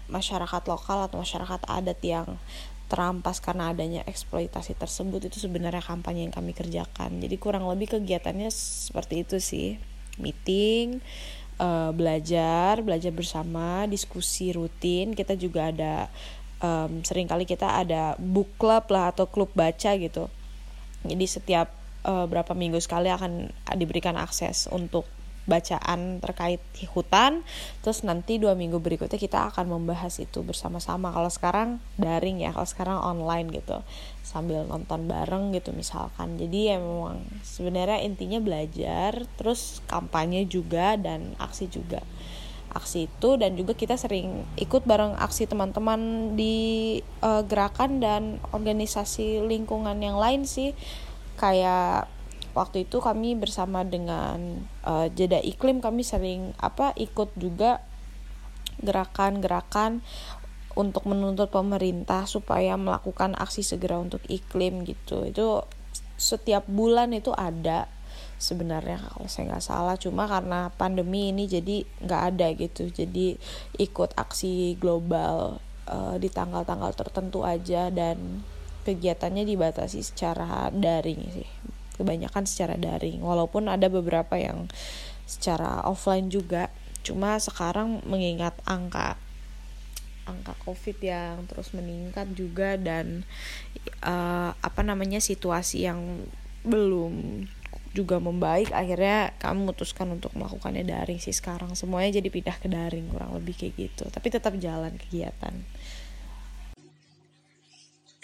masyarakat 0.10 0.64
lokal 0.66 1.06
atau 1.06 1.22
masyarakat 1.22 1.62
adat 1.70 2.00
yang 2.02 2.40
terampas 2.86 3.42
karena 3.42 3.74
adanya 3.74 4.02
eksploitasi 4.06 4.78
tersebut 4.78 5.28
itu 5.28 5.42
sebenarnya 5.42 5.82
kampanye 5.82 6.30
yang 6.30 6.34
kami 6.34 6.54
kerjakan. 6.54 7.18
Jadi 7.18 7.36
kurang 7.42 7.66
lebih 7.66 7.98
kegiatannya 7.98 8.50
seperti 8.54 9.26
itu 9.26 9.38
sih. 9.42 9.68
Meeting 10.16 11.04
uh, 11.60 11.92
belajar 11.92 12.82
belajar 12.82 13.12
bersama 13.12 13.86
diskusi 13.88 14.52
rutin. 14.56 15.14
Kita 15.14 15.36
juga 15.36 15.72
ada 15.72 16.08
um, 16.60 17.04
sering 17.04 17.28
kali 17.28 17.44
kita 17.48 17.82
ada 17.82 18.16
book 18.20 18.50
club 18.60 18.88
lah 18.92 19.12
atau 19.12 19.28
klub 19.30 19.52
baca 19.54 19.96
gitu. 19.96 20.28
Jadi 21.06 21.26
setiap 21.30 21.70
uh, 22.08 22.26
berapa 22.26 22.54
minggu 22.58 22.82
sekali 22.82 23.14
akan 23.14 23.52
diberikan 23.78 24.18
akses 24.18 24.66
untuk 24.72 25.06
bacaan 25.46 26.20
terkait 26.22 26.62
hutan. 26.92 27.46
Terus 27.86 28.02
nanti 28.02 28.42
dua 28.42 28.58
minggu 28.58 28.82
berikutnya 28.82 29.18
kita 29.18 29.54
akan 29.54 29.70
membahas 29.70 30.18
itu 30.18 30.42
bersama-sama. 30.42 31.14
Kalau 31.14 31.30
sekarang 31.30 31.70
daring 32.02 32.42
ya 32.42 32.52
kalau 32.52 32.68
sekarang 32.68 32.98
online 32.98 33.54
gitu. 33.54 33.82
Sambil 34.26 34.66
nonton 34.66 35.06
bareng 35.06 35.54
gitu 35.54 35.72
misalkan. 35.72 36.36
Jadi 36.42 36.74
ya 36.74 36.78
memang 36.82 37.22
sebenarnya 37.46 38.02
intinya 38.02 38.42
belajar 38.42 39.30
terus 39.38 39.86
kampanye 39.86 40.50
juga 40.50 40.98
dan 40.98 41.38
aksi 41.38 41.70
juga. 41.70 42.02
Aksi 42.76 43.08
itu 43.08 43.40
dan 43.40 43.56
juga 43.56 43.72
kita 43.72 43.96
sering 43.96 44.44
ikut 44.60 44.84
bareng 44.84 45.16
aksi 45.16 45.48
teman-teman 45.48 46.34
di 46.36 47.00
uh, 47.24 47.40
gerakan 47.48 48.04
dan 48.04 48.44
organisasi 48.52 49.46
lingkungan 49.48 49.96
yang 50.04 50.20
lain 50.20 50.44
sih. 50.44 50.76
Kayak 51.40 52.12
waktu 52.56 52.88
itu 52.88 53.04
kami 53.04 53.36
bersama 53.36 53.84
dengan 53.84 54.64
uh, 54.88 55.12
jeda 55.12 55.44
iklim 55.44 55.84
kami 55.84 56.08
sering 56.08 56.56
apa 56.58 56.96
ikut 56.96 57.36
juga 57.36 57.84
gerakan-gerakan 58.80 60.00
untuk 60.76 61.08
menuntut 61.08 61.52
pemerintah 61.52 62.28
supaya 62.28 62.76
melakukan 62.80 63.36
aksi 63.36 63.64
segera 63.64 64.00
untuk 64.00 64.24
iklim 64.28 64.88
gitu. 64.88 65.28
Itu 65.28 65.68
setiap 66.16 66.68
bulan 66.68 67.12
itu 67.12 67.36
ada 67.36 67.88
sebenarnya 68.40 69.00
kalau 69.00 69.28
saya 69.28 69.56
nggak 69.56 69.64
salah. 69.64 69.96
Cuma 69.96 70.28
karena 70.28 70.72
pandemi 70.76 71.32
ini 71.32 71.48
jadi 71.48 71.84
nggak 72.04 72.24
ada 72.36 72.48
gitu. 72.56 72.92
Jadi 72.92 73.40
ikut 73.80 74.16
aksi 74.16 74.76
global 74.80 75.64
uh, 75.88 76.16
di 76.20 76.28
tanggal-tanggal 76.28 76.92
tertentu 76.96 77.48
aja 77.48 77.88
dan 77.88 78.44
kegiatannya 78.84 79.48
dibatasi 79.48 80.04
secara 80.04 80.70
daring 80.70 81.24
sih 81.34 81.75
kebanyakan 81.96 82.44
secara 82.44 82.76
daring. 82.76 83.24
Walaupun 83.24 83.72
ada 83.72 83.88
beberapa 83.88 84.36
yang 84.36 84.68
secara 85.26 85.82
offline 85.84 86.30
juga. 86.30 86.70
Cuma 87.06 87.38
sekarang 87.38 88.02
mengingat 88.06 88.58
angka 88.66 89.18
angka 90.26 90.58
covid 90.66 90.98
yang 91.06 91.46
terus 91.46 91.70
meningkat 91.70 92.26
juga 92.34 92.82
dan 92.82 93.22
uh, 94.02 94.58
apa 94.58 94.82
namanya 94.82 95.22
situasi 95.22 95.86
yang 95.86 96.26
belum 96.66 97.46
juga 97.94 98.18
membaik 98.20 98.74
akhirnya 98.74 99.32
kami 99.38 99.64
memutuskan 99.64 100.12
untuk 100.12 100.34
melakukannya 100.36 100.84
daring 100.84 101.22
sih 101.22 101.32
sekarang. 101.32 101.78
Semuanya 101.78 102.20
jadi 102.20 102.28
pindah 102.28 102.58
ke 102.58 102.68
daring 102.68 103.08
kurang 103.08 103.38
lebih 103.38 103.56
kayak 103.56 103.74
gitu. 103.78 104.10
Tapi 104.10 104.28
tetap 104.34 104.58
jalan 104.60 104.98
kegiatan 104.98 105.54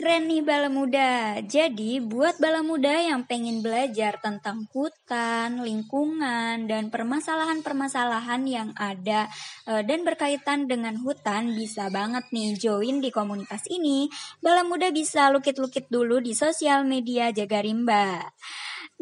Keren 0.02 0.26
nih 0.26 0.42
bala 0.42 0.66
muda. 0.66 1.38
Jadi 1.46 2.02
buat 2.02 2.42
bala 2.42 2.66
muda 2.66 2.90
yang 2.90 3.22
pengen 3.22 3.62
belajar 3.62 4.18
tentang 4.18 4.66
hutan, 4.74 5.62
lingkungan, 5.62 6.66
dan 6.66 6.90
permasalahan-permasalahan 6.90 8.42
yang 8.50 8.74
ada 8.82 9.30
e, 9.62 9.86
dan 9.86 10.02
berkaitan 10.02 10.66
dengan 10.66 10.98
hutan 11.06 11.54
bisa 11.54 11.94
banget 11.94 12.26
nih 12.34 12.58
join 12.58 12.98
di 12.98 13.14
komunitas 13.14 13.70
ini. 13.70 14.10
Bala 14.42 14.66
muda 14.66 14.90
bisa 14.90 15.30
lukit-lukit 15.30 15.86
dulu 15.94 16.18
di 16.18 16.34
sosial 16.34 16.82
media 16.82 17.30
Jaga 17.30 17.62
Rimba. 17.62 18.26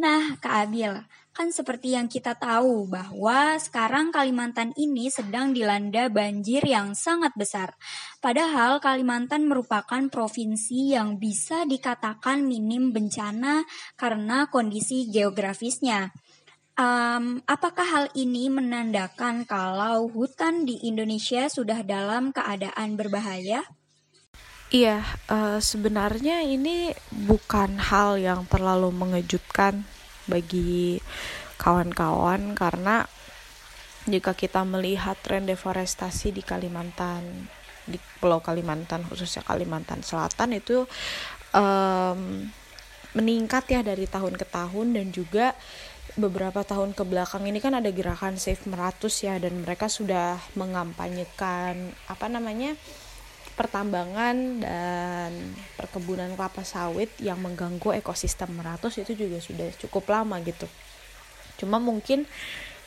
Nah, 0.04 0.36
Kak 0.44 0.68
Abil, 0.68 1.00
kan 1.40 1.56
seperti 1.56 1.96
yang 1.96 2.12
kita 2.12 2.36
tahu 2.36 2.92
bahwa 2.92 3.56
sekarang 3.56 4.12
Kalimantan 4.12 4.76
ini 4.76 5.08
sedang 5.08 5.56
dilanda 5.56 6.12
banjir 6.12 6.60
yang 6.68 6.92
sangat 7.00 7.32
besar. 7.40 7.80
Padahal 8.20 8.84
Kalimantan 8.84 9.48
merupakan 9.48 10.04
provinsi 10.12 11.00
yang 11.00 11.16
bisa 11.16 11.64
dikatakan 11.64 12.44
minim 12.44 12.92
bencana 12.92 13.64
karena 13.96 14.52
kondisi 14.52 15.08
geografisnya. 15.08 16.12
Um, 16.76 17.40
apakah 17.48 17.88
hal 17.88 18.06
ini 18.20 18.52
menandakan 18.52 19.48
kalau 19.48 20.12
hutan 20.12 20.68
di 20.68 20.92
Indonesia 20.92 21.48
sudah 21.48 21.88
dalam 21.88 22.36
keadaan 22.36 23.00
berbahaya? 23.00 23.64
Iya, 24.76 25.08
uh, 25.32 25.64
sebenarnya 25.64 26.44
ini 26.44 26.92
bukan 27.16 27.80
hal 27.80 28.20
yang 28.20 28.44
terlalu 28.44 28.92
mengejutkan 28.92 29.88
bagi 30.30 31.02
kawan-kawan 31.60 32.56
karena 32.56 33.04
jika 34.08 34.32
kita 34.38 34.64
melihat 34.64 35.20
tren 35.20 35.44
deforestasi 35.44 36.32
di 36.32 36.42
Kalimantan, 36.46 37.50
di 37.84 38.00
Pulau 38.22 38.40
Kalimantan 38.40 39.04
khususnya 39.06 39.44
Kalimantan 39.44 40.06
Selatan 40.06 40.56
itu 40.56 40.88
um, 41.54 42.48
meningkat 43.18 43.66
ya 43.70 43.82
dari 43.82 44.06
tahun 44.06 44.38
ke 44.38 44.46
tahun 44.48 44.96
dan 44.96 45.10
juga 45.10 45.58
beberapa 46.18 46.66
tahun 46.66 46.94
ke 46.98 47.04
belakang 47.06 47.46
ini 47.46 47.62
kan 47.62 47.78
ada 47.78 47.90
gerakan 47.90 48.38
Save 48.38 48.66
Meratus 48.66 49.26
ya 49.26 49.38
dan 49.38 49.62
mereka 49.62 49.90
sudah 49.90 50.42
mengampanyekan 50.58 51.94
apa 52.10 52.26
namanya 52.30 52.74
pertambangan 53.60 54.64
dan 54.64 55.36
perkebunan 55.76 56.32
kelapa 56.40 56.64
sawit 56.64 57.12
yang 57.20 57.44
mengganggu 57.44 58.00
ekosistem 58.00 58.56
Meratus 58.56 58.96
itu 59.04 59.20
juga 59.20 59.44
sudah 59.44 59.68
cukup 59.84 60.08
lama 60.08 60.40
gitu. 60.48 60.64
Cuma 61.60 61.76
mungkin 61.76 62.24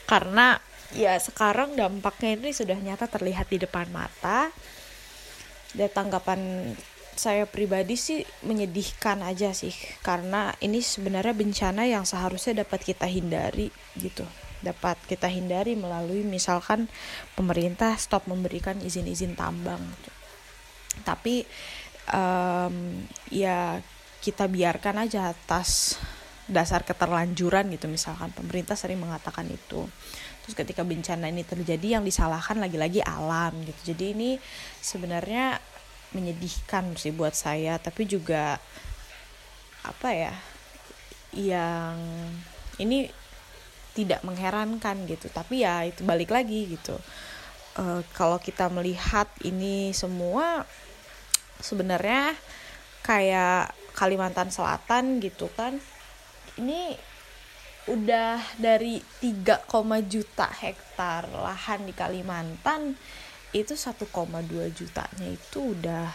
karena 0.08 0.56
ya 0.96 1.20
sekarang 1.20 1.76
dampaknya 1.76 2.40
ini 2.40 2.56
sudah 2.56 2.80
nyata 2.80 3.04
terlihat 3.04 3.52
di 3.52 3.60
depan 3.60 3.92
mata. 3.92 4.48
Dan 5.76 5.92
tanggapan 5.92 6.72
saya 7.12 7.44
pribadi 7.44 7.96
sih 8.00 8.24
menyedihkan 8.44 9.20
aja 9.20 9.52
sih 9.52 9.72
karena 10.00 10.56
ini 10.64 10.80
sebenarnya 10.80 11.36
bencana 11.36 11.84
yang 11.84 12.08
seharusnya 12.08 12.64
dapat 12.64 12.80
kita 12.88 13.04
hindari 13.04 13.68
gitu 14.00 14.24
dapat 14.62 14.96
kita 15.10 15.26
hindari 15.26 15.74
melalui 15.74 16.22
misalkan 16.22 16.86
pemerintah 17.34 17.98
stop 17.98 18.30
memberikan 18.30 18.78
izin-izin 18.78 19.34
tambang 19.34 19.82
gitu. 19.82 20.11
Tapi 21.00 21.48
um, 22.12 23.00
ya 23.32 23.80
kita 24.22 24.46
biarkan 24.46 25.08
aja 25.08 25.32
atas 25.34 25.98
dasar 26.46 26.86
keterlanjuran 26.86 27.70
gitu. 27.74 27.88
Misalkan 27.90 28.30
pemerintah 28.34 28.76
sering 28.78 29.00
mengatakan 29.00 29.48
itu. 29.50 29.88
Terus 30.42 30.54
ketika 30.58 30.82
bencana 30.82 31.30
ini 31.30 31.46
terjadi 31.46 31.98
yang 31.98 32.04
disalahkan 32.04 32.58
lagi-lagi 32.58 33.02
alam 33.02 33.56
gitu. 33.66 33.94
Jadi 33.94 34.04
ini 34.14 34.30
sebenarnya 34.82 35.58
menyedihkan 36.14 36.94
sih 36.98 37.14
buat 37.14 37.34
saya. 37.34 37.78
Tapi 37.78 38.06
juga 38.06 38.58
apa 39.82 40.08
ya 40.14 40.34
yang 41.34 41.98
ini 42.78 43.10
tidak 43.96 44.22
mengherankan 44.22 45.08
gitu. 45.10 45.26
Tapi 45.30 45.66
ya 45.66 45.82
itu 45.86 46.06
balik 46.06 46.30
lagi 46.30 46.78
gitu 46.78 46.94
uh, 47.78 48.00
kalau 48.12 48.36
kita 48.42 48.68
melihat 48.72 49.28
ini 49.44 49.94
semua 49.96 50.66
sebenarnya 51.62 52.34
kayak 53.06 53.72
Kalimantan 53.92 54.48
Selatan 54.48 55.20
gitu 55.20 55.52
kan 55.52 55.76
ini 56.56 56.96
udah 57.90 58.38
dari 58.62 59.02
3, 59.02 59.66
juta 60.06 60.46
hektar 60.46 61.26
lahan 61.34 61.82
di 61.82 61.90
Kalimantan 61.90 62.94
itu 63.50 63.74
1,2 63.74 64.06
jutanya 64.70 65.26
itu 65.26 65.74
udah 65.74 66.08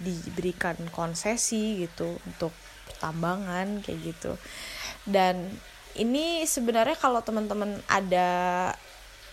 diberikan 0.00 0.74
konsesi 0.88 1.84
gitu 1.84 2.16
untuk 2.26 2.50
pertambangan 2.88 3.84
kayak 3.84 4.00
gitu. 4.02 4.32
Dan 5.04 5.52
ini 5.94 6.48
sebenarnya 6.48 6.96
kalau 6.96 7.20
teman-teman 7.20 7.78
ada 7.86 8.30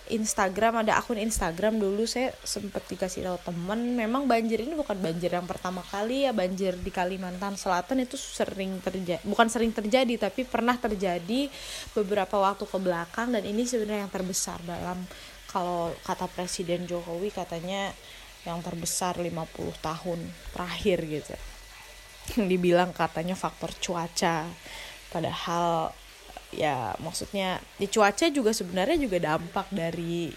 Instagram 0.10 0.82
ada 0.82 0.98
akun 0.98 1.22
Instagram 1.22 1.78
dulu 1.78 2.10
saya 2.10 2.34
sempat 2.42 2.86
dikasih 2.89 3.30
tahu 3.30 3.38
temen. 3.54 3.94
Memang 3.94 4.25
banjir 4.25 4.66
ini 4.66 4.74
bukan 4.74 4.98
banjir 4.98 5.30
yang 5.30 5.46
pertama 5.46 5.86
kali 5.86 6.25
ya 6.25 6.34
banjir 6.34 6.74
di 6.78 6.89
Kalimantan 6.89 7.54
Selatan 7.56 8.01
itu 8.01 8.18
sering 8.18 8.82
terjadi 8.82 9.22
bukan 9.22 9.48
sering 9.48 9.70
terjadi 9.70 10.30
tapi 10.30 10.44
pernah 10.44 10.74
terjadi 10.75 11.48
beberapa 11.94 12.42
waktu 12.42 12.66
ke 12.66 12.78
belakang 12.82 13.30
dan 13.30 13.46
ini 13.46 13.70
sebenarnya 13.70 14.10
yang 14.10 14.14
terbesar 14.14 14.57
dalam 14.66 15.05
kalau 15.50 15.94
kata 16.05 16.29
Presiden 16.29 16.90
Jokowi 16.90 17.33
katanya 17.33 17.94
yang 18.50 18.62
terbesar 18.66 19.18
50 19.18 19.29
tahun 19.81 20.20
terakhir 20.53 20.98
gitu. 21.05 21.36
Dibilang 22.50 22.94
katanya 22.94 23.38
faktor 23.38 23.74
cuaca 23.77 24.50
padahal 25.10 25.94
ya 26.50 26.98
maksudnya 27.01 27.62
di 27.77 27.85
cuaca 27.85 28.25
juga 28.33 28.50
sebenarnya 28.55 28.98
juga 28.98 29.18
dampak 29.22 29.70
dari 29.70 30.33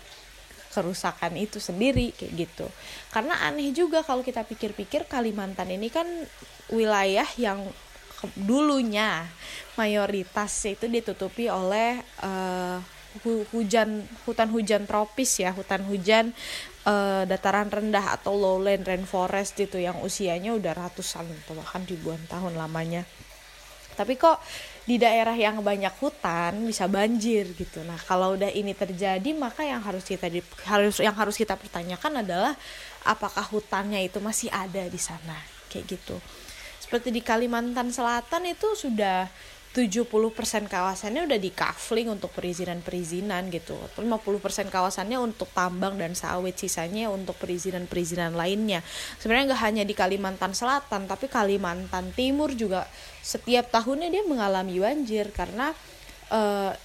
kerusakan 0.73 1.37
itu 1.37 1.61
sendiri 1.61 2.17
kayak 2.17 2.33
gitu. 2.49 2.67
Karena 3.13 3.45
aneh 3.45 3.77
juga 3.77 4.01
kalau 4.01 4.25
kita 4.25 4.41
pikir-pikir 4.49 5.05
Kalimantan 5.05 5.69
ini 5.69 5.93
kan 5.93 6.09
wilayah 6.73 7.29
yang 7.37 7.69
dulunya 8.39 9.29
mayoritas 9.77 10.53
itu 10.65 10.87
ditutupi 10.89 11.51
oleh 11.51 12.01
uh, 12.23 12.79
hujan 13.53 14.09
hutan 14.25 14.49
hujan 14.49 14.89
tropis 14.89 15.45
ya 15.45 15.53
hutan 15.53 15.85
hujan 15.85 16.33
uh, 16.89 17.29
dataran 17.29 17.69
rendah 17.69 18.17
atau 18.17 18.33
lowland 18.33 18.89
rainforest 18.89 19.61
itu 19.61 19.77
yang 19.77 20.01
usianya 20.01 20.57
udah 20.57 20.73
ratusan 20.73 21.29
atau 21.45 21.53
bahkan 21.59 21.85
ribuan 21.85 22.23
tahun 22.31 22.57
lamanya. 22.57 23.05
Tapi 23.93 24.17
kok 24.17 24.41
di 24.83 24.99
daerah 24.99 25.39
yang 25.39 25.63
banyak 25.63 25.95
hutan 26.03 26.67
bisa 26.67 26.91
banjir 26.91 27.55
gitu. 27.55 27.87
Nah 27.87 27.99
kalau 28.03 28.35
udah 28.35 28.51
ini 28.51 28.75
terjadi 28.75 29.31
maka 29.35 29.63
yang 29.63 29.79
harus 29.79 30.03
kita 30.03 30.27
di, 30.27 30.43
harus 30.67 30.99
yang 30.99 31.15
harus 31.15 31.39
kita 31.39 31.55
pertanyakan 31.55 32.27
adalah 32.27 32.59
apakah 33.07 33.47
hutannya 33.47 34.03
itu 34.03 34.19
masih 34.19 34.51
ada 34.51 34.83
di 34.91 34.99
sana? 34.99 35.39
Kayak 35.71 35.99
gitu. 35.99 36.19
Seperti 36.83 37.15
di 37.15 37.23
Kalimantan 37.23 37.95
Selatan 37.95 38.43
itu 38.51 38.75
sudah 38.75 39.31
70% 39.73 40.69
kawasannya 40.69 41.25
udah 41.25 41.41
di 41.41 41.49
kafling 41.49 42.13
untuk 42.13 42.29
perizinan-perizinan 42.37 43.49
gitu. 43.49 43.73
50% 43.97 44.69
kawasannya 44.69 45.17
untuk 45.17 45.49
tambang 45.57 45.97
dan 45.97 46.13
sawit, 46.13 46.61
sisanya 46.61 47.09
untuk 47.09 47.41
perizinan-perizinan 47.41 48.37
lainnya. 48.37 48.85
Sebenarnya 49.17 49.57
nggak 49.57 49.63
hanya 49.65 49.85
di 49.89 49.97
Kalimantan 49.97 50.53
Selatan, 50.53 51.09
tapi 51.09 51.25
Kalimantan 51.33 52.13
Timur 52.13 52.53
juga 52.53 52.85
setiap 53.25 53.73
tahunnya 53.73 54.13
dia 54.13 54.21
mengalami 54.29 54.77
banjir 54.77 55.33
karena 55.33 55.73
uh, 56.29 56.77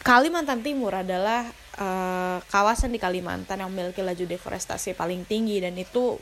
Kalimantan 0.00 0.64
Timur 0.64 0.96
adalah 0.96 1.44
uh, 1.76 2.40
kawasan 2.48 2.88
di 2.88 3.00
Kalimantan 3.00 3.60
yang 3.60 3.68
memiliki 3.68 4.00
laju 4.00 4.24
deforestasi 4.24 4.96
paling 4.96 5.28
tinggi 5.28 5.60
dan 5.60 5.76
itu 5.76 6.16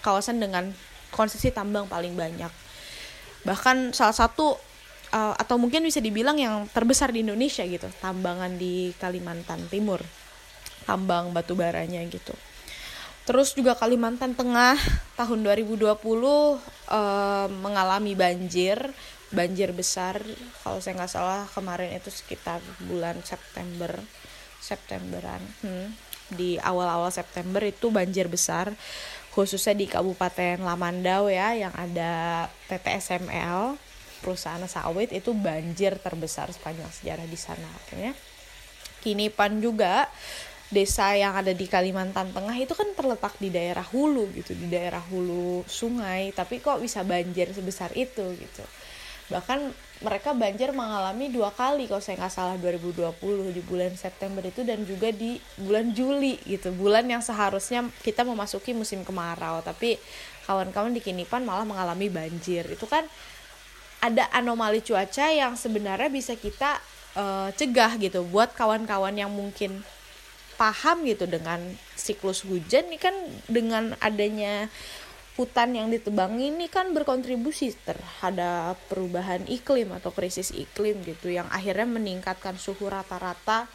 kawasan 0.00 0.40
dengan 0.40 0.72
konsesi 1.12 1.52
tambang 1.52 1.84
paling 1.92 2.16
banyak. 2.16 2.48
Bahkan 3.44 3.92
salah 3.92 4.16
satu 4.16 4.65
uh, 5.16 5.34
atau 5.40 5.56
mungkin 5.56 5.80
bisa 5.80 6.04
dibilang 6.04 6.36
yang 6.36 6.68
terbesar 6.68 7.08
di 7.08 7.24
Indonesia 7.24 7.64
gitu 7.64 7.88
tambangan 8.04 8.60
di 8.60 8.92
Kalimantan 9.00 9.64
Timur. 9.72 10.04
Tambang 10.84 11.32
batu 11.32 11.56
baranya 11.56 12.04
gitu. 12.06 12.36
Terus 13.26 13.58
juga 13.58 13.74
Kalimantan 13.74 14.38
Tengah 14.38 14.78
tahun 15.18 15.42
2020 15.42 15.82
uh, 15.82 15.90
eh, 15.90 17.48
mengalami 17.50 18.14
banjir 18.14 18.78
banjir 19.34 19.74
besar. 19.74 20.22
Kalau 20.62 20.78
saya 20.78 20.94
nggak 20.94 21.10
salah 21.10 21.42
kemarin 21.50 21.90
itu 21.90 22.14
sekitar 22.14 22.62
bulan 22.86 23.18
September 23.26 23.98
Septemberan 24.62 25.42
hmm, 25.62 25.88
di 26.34 26.58
awal-awal 26.62 27.10
September 27.10 27.62
itu 27.62 27.90
banjir 27.90 28.26
besar 28.26 28.74
khususnya 29.30 29.76
di 29.76 29.86
Kabupaten 29.86 30.64
Lamandau 30.64 31.28
ya 31.28 31.52
yang 31.54 31.74
ada 31.76 32.46
PTSML 32.66 33.78
perusahaan 34.20 34.62
sawit 34.68 35.12
itu 35.12 35.32
banjir 35.36 35.96
terbesar 36.00 36.50
sepanjang 36.52 36.88
sejarah 36.90 37.26
di 37.28 37.38
sana 37.38 37.68
akhirnya. 37.84 38.12
Kini 39.04 39.30
pan 39.30 39.62
juga 39.62 40.10
desa 40.66 41.14
yang 41.14 41.38
ada 41.38 41.54
di 41.54 41.70
Kalimantan 41.70 42.34
Tengah 42.34 42.56
itu 42.58 42.74
kan 42.74 42.90
terletak 42.98 43.38
di 43.38 43.54
daerah 43.54 43.86
hulu 43.86 44.26
gitu 44.34 44.50
di 44.50 44.66
daerah 44.66 44.98
hulu 44.98 45.62
sungai 45.70 46.34
tapi 46.34 46.58
kok 46.58 46.82
bisa 46.82 47.06
banjir 47.06 47.54
sebesar 47.54 47.94
itu 47.94 48.34
gitu. 48.34 48.64
Bahkan 49.26 49.58
mereka 49.96 50.36
banjir 50.36 50.70
mengalami 50.76 51.32
dua 51.32 51.50
kali 51.50 51.88
kalau 51.88 52.04
saya 52.04 52.20
nggak 52.20 52.34
salah 52.34 52.56
2020 52.60 53.16
di 53.50 53.62
bulan 53.64 53.96
September 53.96 54.44
itu 54.44 54.60
dan 54.62 54.84
juga 54.84 55.08
di 55.10 55.40
bulan 55.56 55.90
Juli 55.96 56.38
gitu. 56.44 56.70
Bulan 56.74 57.08
yang 57.08 57.24
seharusnya 57.24 57.86
kita 58.04 58.22
memasuki 58.22 58.76
musim 58.76 59.02
kemarau 59.02 59.64
tapi 59.64 59.98
kawan-kawan 60.46 60.94
di 60.94 61.02
Kinipan 61.02 61.42
malah 61.42 61.66
mengalami 61.66 62.06
banjir. 62.06 62.68
Itu 62.70 62.86
kan 62.86 63.02
ada 64.06 64.30
anomali 64.30 64.80
cuaca 64.82 65.26
yang 65.34 65.58
sebenarnya 65.58 66.10
bisa 66.10 66.38
kita 66.38 66.78
uh, 67.18 67.50
cegah 67.54 67.98
gitu 67.98 68.22
buat 68.28 68.54
kawan-kawan 68.54 69.16
yang 69.18 69.32
mungkin 69.32 69.82
paham 70.56 71.04
gitu 71.04 71.28
dengan 71.28 71.60
siklus 71.92 72.46
hujan 72.46 72.88
ini 72.88 72.96
kan 72.96 73.12
dengan 73.50 73.92
adanya 74.00 74.72
hutan 75.36 75.76
yang 75.76 75.92
ditebang 75.92 76.40
ini 76.40 76.64
kan 76.72 76.96
berkontribusi 76.96 77.76
terhadap 77.84 78.80
perubahan 78.88 79.44
iklim 79.44 79.92
atau 79.92 80.08
krisis 80.08 80.48
iklim 80.56 81.04
gitu 81.04 81.28
yang 81.28 81.44
akhirnya 81.52 81.84
meningkatkan 81.84 82.56
suhu 82.56 82.88
rata-rata 82.88 83.68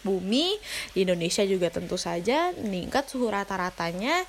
bumi. 0.00 0.56
Di 0.96 1.04
Indonesia 1.04 1.44
juga 1.44 1.68
tentu 1.68 2.00
saja 2.00 2.56
meningkat 2.56 3.12
suhu 3.12 3.28
rata-ratanya 3.28 4.24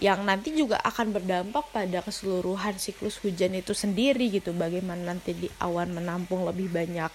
yang 0.00 0.24
nanti 0.24 0.56
juga 0.56 0.80
akan 0.80 1.12
berdampak 1.12 1.76
pada 1.76 2.00
keseluruhan 2.00 2.80
siklus 2.80 3.20
hujan 3.20 3.52
itu 3.52 3.76
sendiri 3.76 4.32
gitu. 4.32 4.56
Bagaimana 4.56 5.12
nanti 5.12 5.36
di 5.36 5.48
awan 5.60 5.92
menampung 5.92 6.48
lebih 6.48 6.72
banyak 6.72 7.12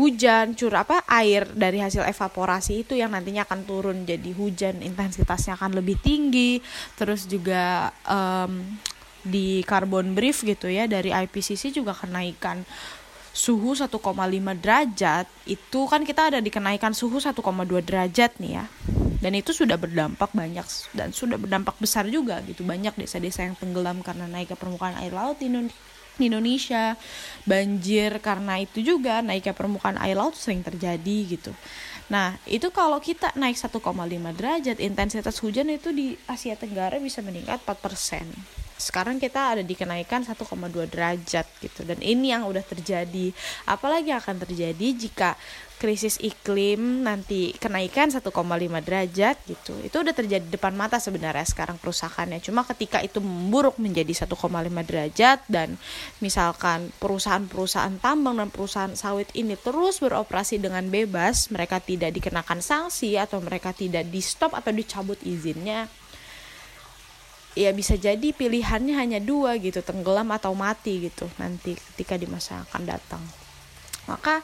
hujan 0.00 0.56
curah 0.56 0.88
apa 0.88 1.04
air 1.04 1.44
dari 1.52 1.84
hasil 1.84 2.08
evaporasi 2.08 2.88
itu 2.88 2.96
yang 2.96 3.12
nantinya 3.12 3.44
akan 3.44 3.68
turun 3.68 4.08
jadi 4.08 4.32
hujan 4.32 4.80
intensitasnya 4.80 5.60
akan 5.60 5.76
lebih 5.76 6.00
tinggi. 6.00 6.64
Terus 6.96 7.28
juga 7.28 7.92
um, 8.08 8.64
di 9.22 9.60
carbon 9.68 10.16
brief 10.16 10.40
gitu 10.40 10.72
ya 10.72 10.88
dari 10.88 11.12
IPCC 11.12 11.68
juga 11.76 11.92
kenaikan 11.92 12.64
suhu 13.36 13.76
1,5 13.76 13.92
derajat. 14.56 15.28
Itu 15.44 15.84
kan 15.84 16.08
kita 16.08 16.32
ada 16.32 16.40
di 16.40 16.48
kenaikan 16.48 16.96
suhu 16.96 17.20
1,2 17.20 17.36
derajat 17.84 18.40
nih 18.40 18.52
ya 18.56 18.66
dan 19.22 19.38
itu 19.38 19.54
sudah 19.54 19.78
berdampak 19.78 20.34
banyak 20.34 20.66
dan 20.98 21.14
sudah 21.14 21.38
berdampak 21.38 21.78
besar 21.78 22.10
juga 22.10 22.42
gitu. 22.42 22.66
Banyak 22.66 22.98
desa-desa 22.98 23.46
yang 23.46 23.54
tenggelam 23.54 24.02
karena 24.02 24.26
naiknya 24.26 24.58
permukaan 24.58 24.98
air 24.98 25.14
laut 25.14 25.38
di 25.38 25.46
Indonesia. 26.18 26.98
Banjir 27.46 28.18
karena 28.18 28.58
itu 28.58 28.82
juga 28.82 29.22
naiknya 29.22 29.54
permukaan 29.54 29.96
air 30.02 30.18
laut 30.18 30.34
sering 30.34 30.66
terjadi 30.66 31.38
gitu. 31.38 31.54
Nah 32.10 32.34
itu 32.50 32.68
kalau 32.74 32.98
kita 32.98 33.30
naik 33.38 33.54
1,5 33.54 33.78
derajat 34.34 34.76
intensitas 34.82 35.38
hujan 35.38 35.70
itu 35.70 35.94
di 35.94 36.18
Asia 36.26 36.58
Tenggara 36.58 36.98
bisa 36.98 37.22
meningkat 37.22 37.62
4 37.62 37.78
persen 37.78 38.26
sekarang 38.82 39.22
kita 39.22 39.54
ada 39.54 39.62
di 39.62 39.78
kenaikan 39.78 40.26
1,2 40.26 40.42
derajat 40.90 41.46
gitu. 41.62 41.86
Dan 41.86 42.02
ini 42.02 42.34
yang 42.34 42.50
udah 42.50 42.66
terjadi. 42.66 43.30
Apalagi 43.70 44.10
akan 44.10 44.42
terjadi 44.42 44.86
jika 44.98 45.38
krisis 45.82 46.22
iklim 46.22 47.02
nanti 47.02 47.50
kenaikan 47.58 48.06
1,5 48.06 48.30
derajat 48.86 49.36
gitu. 49.50 49.74
Itu 49.82 50.06
udah 50.06 50.14
terjadi 50.14 50.46
depan 50.46 50.78
mata 50.78 51.02
sebenarnya 51.02 51.42
sekarang 51.42 51.74
kerusakannya 51.82 52.38
cuma 52.38 52.62
ketika 52.62 53.02
itu 53.02 53.18
memburuk 53.18 53.82
menjadi 53.82 54.22
1,5 54.22 54.38
derajat 54.86 55.42
dan 55.50 55.74
misalkan 56.22 56.94
perusahaan-perusahaan 57.02 57.98
tambang 57.98 58.38
dan 58.38 58.54
perusahaan 58.54 58.94
sawit 58.94 59.26
ini 59.34 59.58
terus 59.58 59.98
beroperasi 59.98 60.62
dengan 60.62 60.86
bebas 60.86 61.50
mereka 61.50 61.82
tidak 61.82 62.14
dikenakan 62.14 62.62
sanksi 62.62 63.18
atau 63.18 63.42
mereka 63.42 63.74
tidak 63.74 64.06
di 64.06 64.22
stop 64.22 64.54
atau 64.54 64.70
dicabut 64.70 65.18
izinnya 65.26 65.90
ya 67.52 67.70
bisa 67.76 68.00
jadi 68.00 68.32
pilihannya 68.32 68.96
hanya 68.96 69.20
dua 69.20 69.60
gitu 69.60 69.84
tenggelam 69.84 70.28
atau 70.32 70.56
mati 70.56 71.08
gitu 71.08 71.28
nanti 71.36 71.76
ketika 71.76 72.16
di 72.16 72.24
masa 72.24 72.64
akan 72.68 72.82
datang. 72.88 73.22
Maka 74.08 74.40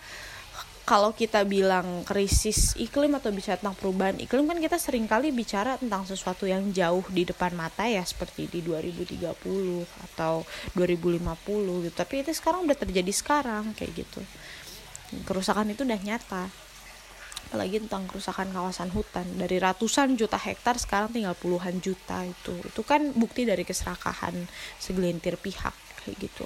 kalau 0.88 1.12
kita 1.12 1.44
bilang 1.44 2.00
krisis 2.08 2.72
iklim 2.80 3.12
atau 3.12 3.28
bicara 3.28 3.60
tentang 3.60 3.76
perubahan 3.76 4.16
iklim 4.16 4.48
kan 4.48 4.56
kita 4.56 4.80
sering 4.80 5.04
kali 5.04 5.28
bicara 5.36 5.76
tentang 5.76 6.08
sesuatu 6.08 6.48
yang 6.48 6.64
jauh 6.72 7.04
di 7.12 7.28
depan 7.28 7.52
mata 7.52 7.84
ya 7.84 8.00
seperti 8.00 8.48
di 8.48 8.64
2030 8.64 9.20
atau 9.84 10.48
2050 10.72 11.84
gitu. 11.84 11.92
Tapi 11.92 12.14
itu 12.24 12.32
sekarang 12.32 12.64
udah 12.64 12.76
terjadi 12.76 13.12
sekarang 13.12 13.76
kayak 13.76 14.00
gitu. 14.00 14.24
Kerusakan 15.28 15.76
itu 15.76 15.84
udah 15.84 16.00
nyata 16.00 16.67
apalagi 17.48 17.80
tentang 17.80 18.04
kerusakan 18.04 18.52
kawasan 18.52 18.92
hutan. 18.92 19.24
Dari 19.40 19.56
ratusan 19.56 20.20
juta 20.20 20.36
hektar 20.36 20.76
sekarang 20.76 21.16
tinggal 21.16 21.32
puluhan 21.32 21.80
juta 21.80 22.20
itu. 22.28 22.52
Itu 22.60 22.84
kan 22.84 23.16
bukti 23.16 23.48
dari 23.48 23.64
keserakahan 23.64 24.36
segelintir 24.76 25.40
pihak 25.40 25.72
kayak 26.04 26.28
gitu. 26.28 26.44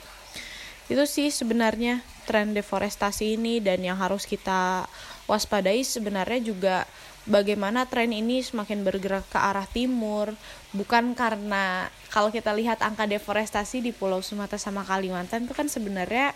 Itu 0.87 1.03
sih 1.11 1.35
sebenarnya 1.35 2.07
tren 2.23 2.55
deforestasi 2.55 3.35
ini 3.35 3.59
dan 3.59 3.83
yang 3.83 3.99
harus 3.99 4.31
kita 4.31 4.87
waspadai 5.27 5.83
sebenarnya 5.83 6.39
juga 6.39 6.87
bagaimana 7.27 7.87
tren 7.91 8.15
ini 8.15 8.39
semakin 8.43 8.87
bergerak 8.87 9.27
ke 9.27 9.39
arah 9.43 9.67
timur. 9.67 10.31
Bukan 10.71 11.19
karena 11.19 11.91
kalau 12.15 12.31
kita 12.31 12.55
lihat 12.55 12.79
angka 12.79 13.11
deforestasi 13.11 13.83
di 13.83 13.91
Pulau 13.91 14.23
Sumatera 14.23 14.59
sama 14.59 14.87
Kalimantan 14.87 15.51
itu 15.51 15.55
kan 15.55 15.67
sebenarnya 15.67 16.31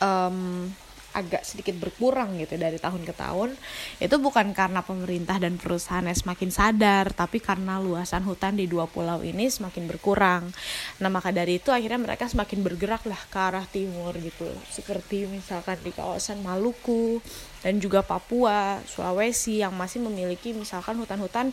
um, 0.00 0.72
agak 1.16 1.48
sedikit 1.48 1.72
berkurang 1.80 2.36
gitu 2.36 2.60
dari 2.60 2.76
tahun 2.76 3.08
ke 3.08 3.16
tahun 3.16 3.56
itu 3.96 4.16
bukan 4.20 4.52
karena 4.52 4.84
pemerintah 4.84 5.40
dan 5.40 5.56
perusahaan 5.56 6.04
semakin 6.04 6.52
sadar 6.52 7.16
tapi 7.16 7.40
karena 7.40 7.80
luasan 7.80 8.20
hutan 8.28 8.52
di 8.60 8.68
dua 8.68 8.84
pulau 8.84 9.24
ini 9.24 9.48
semakin 9.48 9.88
berkurang. 9.88 10.52
Nah 11.00 11.08
maka 11.08 11.32
dari 11.32 11.56
itu 11.56 11.72
akhirnya 11.72 11.96
mereka 11.96 12.28
semakin 12.28 12.60
bergerak 12.60 13.08
lah 13.08 13.18
ke 13.32 13.38
arah 13.40 13.64
timur 13.64 14.12
gitu. 14.20 14.44
Seperti 14.68 15.24
misalkan 15.24 15.80
di 15.80 15.90
kawasan 15.96 16.44
Maluku 16.44 17.24
dan 17.64 17.80
juga 17.80 18.04
Papua 18.04 18.84
Sulawesi 18.84 19.64
yang 19.64 19.72
masih 19.72 20.04
memiliki 20.04 20.52
misalkan 20.52 21.00
hutan-hutan 21.00 21.48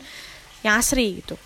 yang 0.60 0.76
asri 0.76 1.23
gitu. 1.23 1.39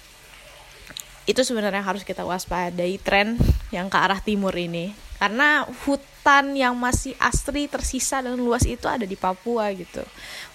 Itu 1.30 1.46
sebenarnya 1.46 1.86
harus 1.86 2.02
kita 2.02 2.26
waspadai 2.26 2.98
tren 2.98 3.38
yang 3.70 3.92
ke 3.92 3.98
arah 4.00 4.24
timur 4.24 4.56
ini 4.58 5.07
karena 5.18 5.66
hutan 5.86 6.54
yang 6.54 6.78
masih 6.78 7.18
asri 7.18 7.66
tersisa 7.66 8.22
dan 8.22 8.38
luas 8.38 8.70
itu 8.70 8.86
ada 8.86 9.02
di 9.02 9.18
Papua 9.18 9.74
gitu. 9.74 10.06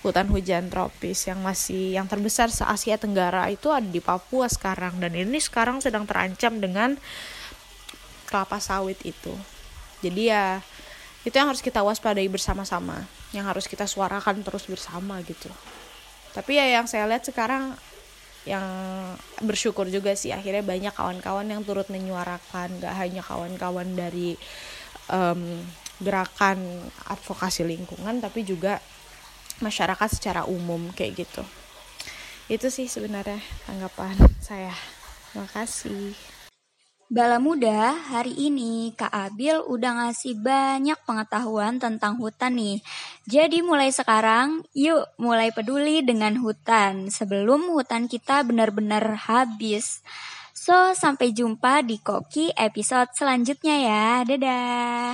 Hutan 0.07 0.31
hujan 0.31 0.71
tropis 0.71 1.27
yang 1.27 1.43
masih 1.43 1.99
yang 1.99 2.07
terbesar 2.07 2.47
se 2.47 2.63
Asia 2.63 2.95
Tenggara 2.95 3.51
itu 3.51 3.75
ada 3.75 3.87
di 3.87 3.99
Papua 3.99 4.47
sekarang. 4.47 5.03
Dan 5.03 5.19
ini 5.19 5.43
sekarang 5.43 5.83
sedang 5.83 6.07
terancam 6.07 6.63
dengan 6.63 6.95
kelapa 8.31 8.63
sawit 8.63 9.03
itu. 9.03 9.35
Jadi 9.99 10.31
ya 10.31 10.63
itu 11.27 11.35
yang 11.35 11.51
harus 11.51 11.63
kita 11.63 11.83
waspadai 11.83 12.31
bersama-sama. 12.31 13.03
Yang 13.35 13.47
harus 13.51 13.67
kita 13.67 13.91
suarakan 13.91 14.47
terus 14.47 14.71
bersama 14.71 15.19
gitu. 15.27 15.51
Tapi 16.39 16.55
ya 16.55 16.79
yang 16.79 16.87
saya 16.87 17.11
lihat 17.11 17.27
sekarang 17.27 17.75
yang 18.43 18.67
bersyukur 19.39 19.87
juga 19.87 20.19
sih 20.19 20.35
akhirnya 20.35 20.67
banyak 20.67 20.91
kawan-kawan 20.91 21.47
yang 21.47 21.63
turut 21.63 21.87
menyuarakan 21.87 22.83
gak 22.83 22.95
hanya 22.99 23.23
kawan-kawan 23.23 23.95
dari 23.95 24.35
um, 25.07 25.63
gerakan 26.03 26.59
advokasi 27.07 27.63
lingkungan 27.63 28.19
tapi 28.19 28.43
juga 28.43 28.83
masyarakat 29.63 30.09
secara 30.11 30.43
umum 30.51 30.91
kayak 30.91 31.23
gitu. 31.23 31.43
Itu 32.51 32.67
sih 32.75 32.91
sebenarnya 32.91 33.39
tanggapan 33.71 34.19
saya. 34.43 34.75
Terima 35.31 35.47
kasih 35.47 36.13
Bala 37.13 37.37
Muda, 37.37 37.93
hari 37.93 38.33
ini 38.33 38.97
Kak 38.97 39.13
Abil 39.13 39.61
udah 39.69 40.01
ngasih 40.01 40.33
banyak 40.41 40.97
pengetahuan 41.05 41.77
tentang 41.77 42.17
hutan 42.17 42.57
nih. 42.57 42.81
Jadi 43.29 43.61
mulai 43.61 43.93
sekarang, 43.93 44.65
yuk 44.73 45.13
mulai 45.21 45.53
peduli 45.53 46.01
dengan 46.01 46.41
hutan 46.41 47.13
sebelum 47.13 47.69
hutan 47.69 48.09
kita 48.09 48.41
benar-benar 48.49 49.29
habis. 49.29 50.01
So, 50.57 50.97
sampai 50.97 51.37
jumpa 51.37 51.85
di 51.85 52.01
Koki 52.01 52.49
episode 52.57 53.13
selanjutnya 53.13 53.77
ya. 53.77 54.25
Dadah. 54.25 55.13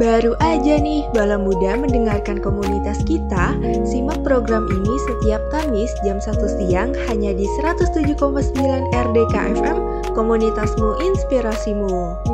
Baru 0.00 0.32
aja 0.40 0.80
nih 0.80 1.04
Bala 1.12 1.36
Muda 1.36 1.76
mendengarkan 1.76 2.40
komunitas 2.40 3.04
kita, 3.04 3.52
simak 3.84 4.24
program 4.24 4.64
ini 4.64 4.94
setiap 5.04 5.42
Kamis 5.52 5.92
jam 6.00 6.16
1 6.16 6.32
siang 6.56 6.96
hanya 7.12 7.36
di 7.36 7.44
107,9 7.60 8.16
RDK 8.88 9.34
FM, 9.60 9.78
komunitasmu 10.16 10.96
inspirasimu. 10.96 12.31